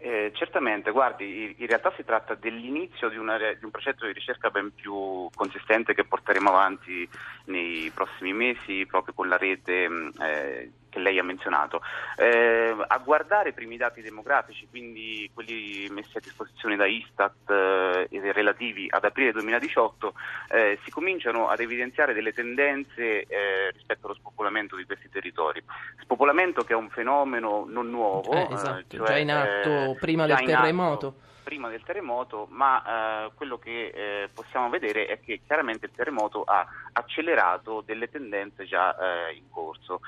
Eh, 0.00 0.30
certamente, 0.32 0.92
guardi, 0.92 1.54
in- 1.58 1.66
realtà 1.66 1.92
si 1.96 2.04
tratta 2.04 2.34
dell'inizio 2.34 3.08
di, 3.08 3.16
una 3.16 3.36
di 3.36 3.64
un 3.64 3.70
progetto 3.70 4.06
di 4.06 4.12
ricerca 4.12 4.48
ben 4.48 4.72
più 4.72 5.28
consistente 5.34 5.92
che 5.92 6.04
porteremo 6.04 6.48
avanti 6.48 7.08
nei 7.46 7.90
prossimi 7.92 8.32
mesi 8.32 8.86
proprio 8.86 9.12
con 9.14 9.28
la 9.28 9.36
rete 9.36 9.88
mh, 9.88 10.12
eh, 10.20 10.70
che 10.98 11.04
lei 11.04 11.18
ha 11.18 11.24
menzionato. 11.24 11.80
Eh, 12.16 12.74
a 12.86 12.98
guardare 12.98 13.50
i 13.50 13.52
primi 13.52 13.76
dati 13.76 14.02
demografici, 14.02 14.66
quindi 14.68 15.30
quelli 15.32 15.88
messi 15.90 16.16
a 16.16 16.20
disposizione 16.20 16.76
da 16.76 16.86
Istat 16.86 17.50
eh, 17.50 18.32
relativi 18.32 18.86
ad 18.90 19.04
aprile 19.04 19.32
2018, 19.32 20.14
eh, 20.50 20.78
si 20.84 20.90
cominciano 20.90 21.48
ad 21.48 21.60
evidenziare 21.60 22.12
delle 22.12 22.32
tendenze 22.32 23.22
eh, 23.22 23.70
rispetto 23.72 24.06
allo 24.06 24.14
spopolamento 24.14 24.76
di 24.76 24.84
questi 24.84 25.08
territori. 25.08 25.62
Spopolamento 26.02 26.62
che 26.64 26.72
è 26.72 26.76
un 26.76 26.90
fenomeno 26.90 27.64
non 27.66 27.88
nuovo, 27.90 28.32
Eh, 28.32 28.40
eh, 28.50 28.52
esatto, 28.52 28.96
cioè, 28.96 29.06
già 29.06 29.16
in 29.16 29.30
atto 29.30 29.68
eh, 29.70 29.96
prima 29.98 30.26
del 30.26 30.42
terremoto. 30.42 31.14
prima 31.48 31.70
del 31.70 31.82
terremoto, 31.82 32.46
ma 32.50 33.24
eh, 33.24 33.30
quello 33.34 33.58
che 33.58 33.86
eh, 33.94 34.28
possiamo 34.34 34.68
vedere 34.68 35.06
è 35.06 35.18
che 35.18 35.40
chiaramente 35.46 35.86
il 35.86 35.92
terremoto 35.96 36.42
ha 36.42 36.66
accelerato 36.92 37.82
delle 37.86 38.10
tendenze 38.10 38.66
già 38.66 38.94
eh, 38.98 39.34
in 39.34 39.48
corso. 39.48 40.00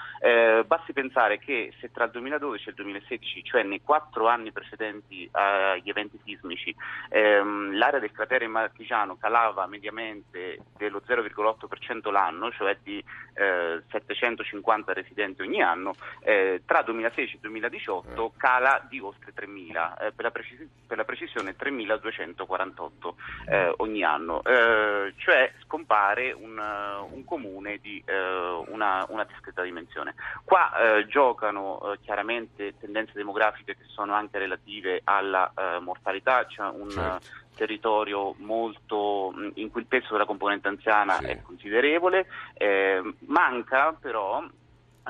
Eh, 1.11 1.21
pensare 1.21 1.39
che 1.39 1.73
se 1.81 1.91
tra 1.91 2.05
il 2.05 2.11
2012 2.13 2.69
e 2.69 2.71
il 2.71 2.77
2016, 2.77 3.45
cioè 3.45 3.63
nei 3.65 3.83
quattro 3.83 4.29
anni 4.29 4.53
precedenti 4.53 5.29
agli 5.33 5.89
eventi 5.89 6.19
sismici, 6.25 6.75
ehm, 7.09 7.77
l'area 7.77 7.99
del 7.99 8.13
cratere 8.13 8.47
marchigiano 8.47 9.17
calava 9.17 9.67
mediamente 9.67 10.61
dello 10.77 11.03
0,8% 11.05 12.11
l'anno, 12.11 12.53
cioè 12.53 12.77
di 12.83 13.03
eh, 13.35 13.83
750 13.91 14.93
residenti 14.93 15.43
ogni 15.43 15.61
anno, 15.61 15.95
eh, 16.23 16.63
tra 16.65 16.83
2016 16.83 17.37
e 17.37 17.39
2018 17.41 18.33
cala 18.37 18.85
di 18.89 19.01
oltre 19.01 19.33
3.000, 19.35 19.99
eh, 19.99 20.13
per, 20.13 20.25
la 20.25 20.31
precis- 20.31 20.69
per 20.87 20.97
la 20.97 21.05
precisione 21.05 21.57
3.248 21.57 23.15
eh, 23.49 23.75
ogni 23.79 24.05
anno, 24.05 24.43
Eh, 24.45 25.13
cioè 25.17 25.53
scompare 25.65 26.33
un, 26.33 26.59
eh, 26.59 27.15
un 27.15 27.25
comune 27.25 27.79
di 27.79 28.03
eh, 28.05 28.65
una, 28.69 29.05
una 29.09 29.25
discreta 29.25 29.63
dimensione. 29.63 30.15
Qua 30.45 31.00
eh, 31.01 31.07
giocano 31.07 31.81
eh, 31.93 31.99
chiaramente 32.01 32.75
tendenze 32.79 33.13
demografiche 33.15 33.77
che 33.77 33.85
sono 33.87 34.15
anche 34.15 34.39
relative 34.39 35.01
alla 35.05 35.53
eh, 35.57 35.79
mortalità, 35.81 36.45
c'è 36.47 36.63
un 36.63 36.95
Certo. 36.95 37.17
eh, 37.17 37.29
territorio 37.61 38.35
molto 38.39 39.35
in 39.55 39.71
cui 39.71 39.83
il 39.83 39.87
peso 39.87 40.13
della 40.13 40.25
componente 40.25 40.69
anziana 40.69 41.19
Sì. 41.19 41.27
è 41.27 41.41
considerevole, 41.43 42.27
eh, 42.55 43.03
manca 43.27 43.93
però 43.93 44.43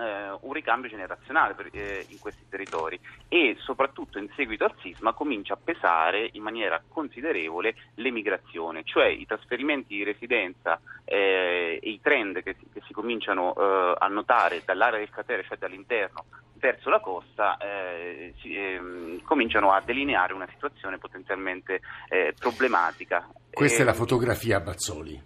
eh, 0.01 0.39
un 0.41 0.53
ricambio 0.53 0.89
generazionale 0.91 1.55
per- 1.55 1.69
eh, 1.73 2.07
in 2.09 2.19
questi 2.19 2.45
territori 2.49 2.99
e 3.29 3.57
soprattutto 3.61 4.19
in 4.19 4.29
seguito 4.35 4.65
al 4.65 4.75
sisma 4.81 5.13
comincia 5.13 5.55
a 5.55 5.59
pesare 5.63 6.29
in 6.33 6.43
maniera 6.43 6.83
considerevole 6.89 7.75
l'emigrazione, 7.95 8.83
cioè 8.85 9.07
i 9.07 9.27
trasferimenti 9.27 9.95
di 9.97 10.03
residenza 10.05 10.81
eh, 11.05 11.79
e 11.83 11.89
i 11.91 12.01
trend 12.03 12.43
che 12.43 12.55
si, 12.59 12.67
che 12.73 12.81
si 12.87 12.93
cominciano 12.93 13.55
eh, 13.55 13.95
a 13.99 14.07
notare 14.09 14.63
dall'area 14.65 14.99
del 14.99 15.11
cratere, 15.11 15.45
cioè 15.45 15.59
dall'interno 15.59 16.25
verso 16.55 16.91
la 16.91 17.01
costa, 17.01 17.57
eh, 17.57 18.35
si- 18.41 18.55
ehm, 18.55 19.23
cominciano 19.23 19.73
a 19.73 19.81
delineare 19.81 20.35
una 20.35 20.47
situazione 20.53 20.99
potenzialmente 20.99 21.81
eh, 22.09 22.35
problematica. 22.39 23.27
Questa 23.51 23.81
è 23.83 23.85
la 23.85 23.93
Ehm, 23.93 23.97
fotografia 23.97 24.61
Bazzoli. 24.61 25.19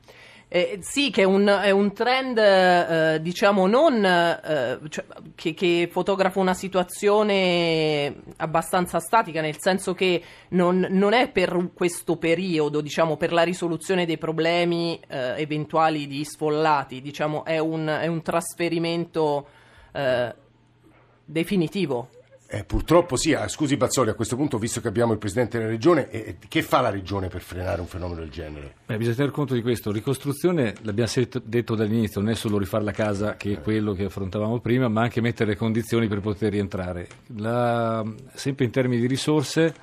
Eh, 0.54 0.78
sì, 0.82 1.10
che 1.10 1.22
è 1.22 1.24
un, 1.24 1.48
è 1.48 1.72
un 1.72 1.92
trend, 1.92 2.38
eh, 2.38 3.18
diciamo, 3.20 3.66
non 3.66 4.04
eh, 4.04 4.78
cioè, 4.88 5.04
che, 5.34 5.52
che 5.52 5.88
fotografa 5.90 6.38
una 6.38 6.54
situazione 6.54 8.22
abbastanza 8.36 9.00
statica, 9.00 9.40
nel 9.40 9.58
senso 9.58 9.94
che 9.94 10.22
non, 10.50 10.86
non 10.90 11.12
è 11.12 11.28
per 11.28 11.70
questo 11.74 12.18
periodo, 12.18 12.80
diciamo, 12.80 13.16
per 13.16 13.32
la 13.32 13.42
risoluzione 13.42 14.06
dei 14.06 14.16
problemi 14.16 15.00
eh, 15.08 15.40
eventuali 15.42 16.06
di 16.06 16.24
sfollati, 16.24 17.00
diciamo, 17.00 17.44
è 17.44 17.58
un, 17.58 17.88
è 17.88 18.06
un 18.06 18.22
trasferimento 18.22 19.48
eh, 19.90 20.32
definitivo. 21.24 22.13
Eh, 22.54 22.62
purtroppo 22.62 23.16
sì, 23.16 23.34
ah, 23.34 23.48
scusi 23.48 23.76
Bazzoli, 23.76 24.10
a 24.10 24.14
questo 24.14 24.36
punto, 24.36 24.58
visto 24.58 24.80
che 24.80 24.86
abbiamo 24.86 25.10
il 25.10 25.18
Presidente 25.18 25.58
della 25.58 25.70
Regione, 25.70 26.08
eh, 26.10 26.36
che 26.46 26.62
fa 26.62 26.80
la 26.80 26.90
Regione 26.90 27.26
per 27.26 27.40
frenare 27.40 27.80
un 27.80 27.88
fenomeno 27.88 28.20
del 28.20 28.30
genere? 28.30 28.74
Beh, 28.86 28.96
bisogna 28.96 29.16
tener 29.16 29.32
conto 29.32 29.54
di 29.54 29.60
questo. 29.60 29.90
Ricostruzione, 29.90 30.72
l'abbiamo 30.82 31.10
detto 31.42 31.74
dall'inizio, 31.74 32.20
non 32.20 32.30
è 32.30 32.36
solo 32.36 32.56
rifare 32.56 32.84
la 32.84 32.92
casa, 32.92 33.34
che 33.34 33.54
è 33.54 33.60
quello 33.60 33.92
che 33.92 34.04
affrontavamo 34.04 34.60
prima, 34.60 34.86
ma 34.86 35.02
anche 35.02 35.20
mettere 35.20 35.50
le 35.50 35.56
condizioni 35.56 36.06
per 36.06 36.20
poter 36.20 36.52
rientrare. 36.52 37.08
La- 37.38 38.04
sempre 38.34 38.66
in 38.66 38.70
termini 38.70 39.00
di 39.00 39.08
risorse, 39.08 39.74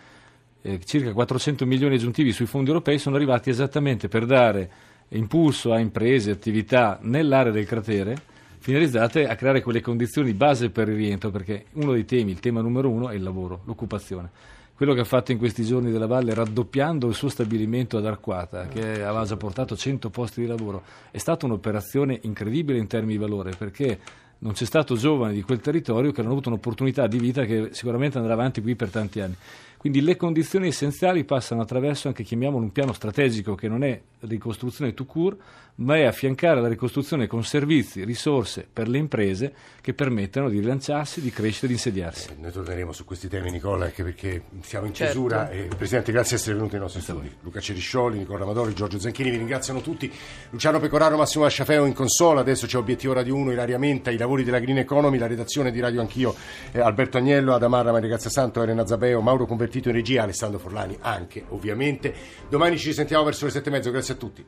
eh, 0.61 0.79
circa 0.85 1.11
400 1.11 1.65
milioni 1.65 1.95
aggiuntivi 1.95 2.31
sui 2.31 2.45
fondi 2.45 2.69
europei 2.69 2.99
sono 2.99 3.17
arrivati 3.17 3.49
esattamente 3.49 4.07
per 4.07 4.25
dare 4.25 4.69
impulso 5.09 5.73
a 5.73 5.79
imprese, 5.79 6.31
attività 6.31 6.99
nell'area 7.01 7.51
del 7.51 7.65
cratere, 7.65 8.29
finalizzate 8.61 9.27
a 9.27 9.35
creare 9.35 9.61
quelle 9.61 9.81
condizioni 9.81 10.33
base 10.33 10.69
per 10.69 10.87
il 10.87 10.95
rientro, 10.95 11.31
perché 11.31 11.65
uno 11.73 11.93
dei 11.93 12.05
temi, 12.05 12.29
il 12.29 12.39
tema 12.39 12.61
numero 12.61 12.89
uno, 12.89 13.09
è 13.09 13.15
il 13.15 13.23
lavoro, 13.23 13.61
l'occupazione. 13.65 14.29
Quello 14.75 14.93
che 14.93 14.99
ha 14.99 15.05
fatto 15.05 15.31
in 15.31 15.39
questi 15.39 15.63
giorni 15.63 15.91
della 15.91 16.05
Valle, 16.05 16.35
raddoppiando 16.35 17.07
il 17.07 17.15
suo 17.15 17.27
stabilimento 17.27 17.97
ad 17.97 18.05
Arquata, 18.05 18.67
che 18.67 19.03
aveva 19.03 19.25
già 19.25 19.35
portato 19.35 19.75
100 19.75 20.11
posti 20.11 20.41
di 20.41 20.47
lavoro, 20.47 20.83
è 21.09 21.17
stata 21.17 21.47
un'operazione 21.47 22.19
incredibile 22.21 22.77
in 22.77 22.85
termini 22.85 23.13
di 23.13 23.19
valore, 23.19 23.53
perché 23.57 23.99
non 24.39 24.53
c'è 24.53 24.65
stato 24.65 24.95
giovane 24.95 25.33
di 25.33 25.41
quel 25.41 25.59
territorio 25.59 26.11
che 26.11 26.21
hanno 26.21 26.31
avuto 26.31 26.49
un'opportunità 26.49 27.07
di 27.07 27.17
vita 27.17 27.45
che 27.45 27.69
sicuramente 27.71 28.17
andrà 28.17 28.33
avanti 28.33 28.61
qui 28.61 28.75
per 28.75 28.89
tanti 28.89 29.19
anni. 29.19 29.35
Quindi 29.81 30.01
le 30.01 30.15
condizioni 30.15 30.67
essenziali 30.67 31.23
passano 31.23 31.63
attraverso 31.63 32.07
anche, 32.07 32.21
chiamiamolo, 32.21 32.63
un 32.63 32.71
piano 32.71 32.93
strategico 32.93 33.55
che 33.55 33.67
non 33.67 33.83
è 33.83 33.99
ricostruzione 34.19 34.93
to 34.93 35.05
cure, 35.05 35.37
ma 35.77 35.95
è 35.95 36.03
affiancare 36.03 36.61
la 36.61 36.67
ricostruzione 36.67 37.25
con 37.25 37.43
servizi, 37.43 38.03
risorse 38.03 38.67
per 38.71 38.87
le 38.87 38.99
imprese 38.99 39.51
che 39.81 39.95
permettano 39.95 40.49
di 40.49 40.59
rilanciarsi, 40.59 41.19
di 41.19 41.31
crescere, 41.31 41.65
di 41.65 41.73
insediarsi. 41.73 42.29
Eh, 42.29 42.35
noi 42.39 42.51
torneremo 42.51 42.91
su 42.91 43.05
questi 43.05 43.27
temi, 43.27 43.49
Nicola, 43.49 43.85
anche 43.85 44.03
perché 44.03 44.43
siamo 44.61 44.85
in 44.85 44.93
certo. 44.93 45.13
chiusura. 45.13 45.49
E, 45.49 45.67
Presidente, 45.75 46.11
grazie 46.11 46.35
di 46.35 46.41
essere 46.43 46.57
venuti 46.57 46.75
ai 46.75 46.81
nostri 46.81 47.01
studi. 47.01 47.35
Luca 47.41 47.59
Ceriscioli, 47.59 48.19
Nicola 48.19 48.37
Ramadori, 48.37 48.75
Giorgio 48.75 48.99
Zanchini 48.99 49.31
vi 49.31 49.37
ringraziano 49.37 49.81
tutti. 49.81 50.13
Luciano 50.51 50.79
Pecoraro, 50.79 51.17
Massimo 51.17 51.45
Asciafeo 51.45 51.85
in 51.85 51.93
consola. 51.93 52.41
Adesso 52.41 52.67
c'è 52.67 52.77
Obiettivo 52.77 53.13
Radio 53.13 53.33
1, 53.33 53.53
Ilaria 53.53 53.79
Menta, 53.79 54.11
i 54.11 54.17
lavori 54.17 54.43
della 54.43 54.59
Green 54.59 54.77
Economy, 54.77 55.17
la 55.17 55.25
redazione 55.25 55.71
di 55.71 55.79
Radio 55.79 56.01
Anch'io, 56.01 56.35
eh, 56.71 56.79
Alberto 56.79 57.17
Agnello, 57.17 57.55
Adamarra, 57.55 57.91
Maria 57.91 58.09
Grazia 58.09 58.29
Santo, 58.29 58.61
Elena 58.61 58.85
Zabeo, 58.85 59.21
Mauro 59.21 59.47
Convertito 59.47 59.70
Partito 59.71 59.87
in 59.87 59.95
regia, 59.95 60.23
Alessandro 60.23 60.59
Forlani 60.59 60.97
anche 60.99 61.45
ovviamente. 61.47 62.13
Domani 62.49 62.77
ci 62.77 62.87
risentiamo 62.87 63.23
verso 63.23 63.45
le 63.45 63.51
sette 63.51 63.69
e 63.69 63.71
mezzo, 63.71 63.89
grazie 63.89 64.15
a 64.15 64.17
tutti. 64.17 64.45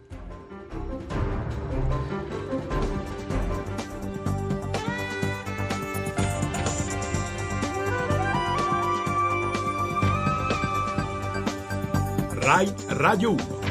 RAI 12.41 12.73
Radio 12.87 13.31
1 13.31 13.62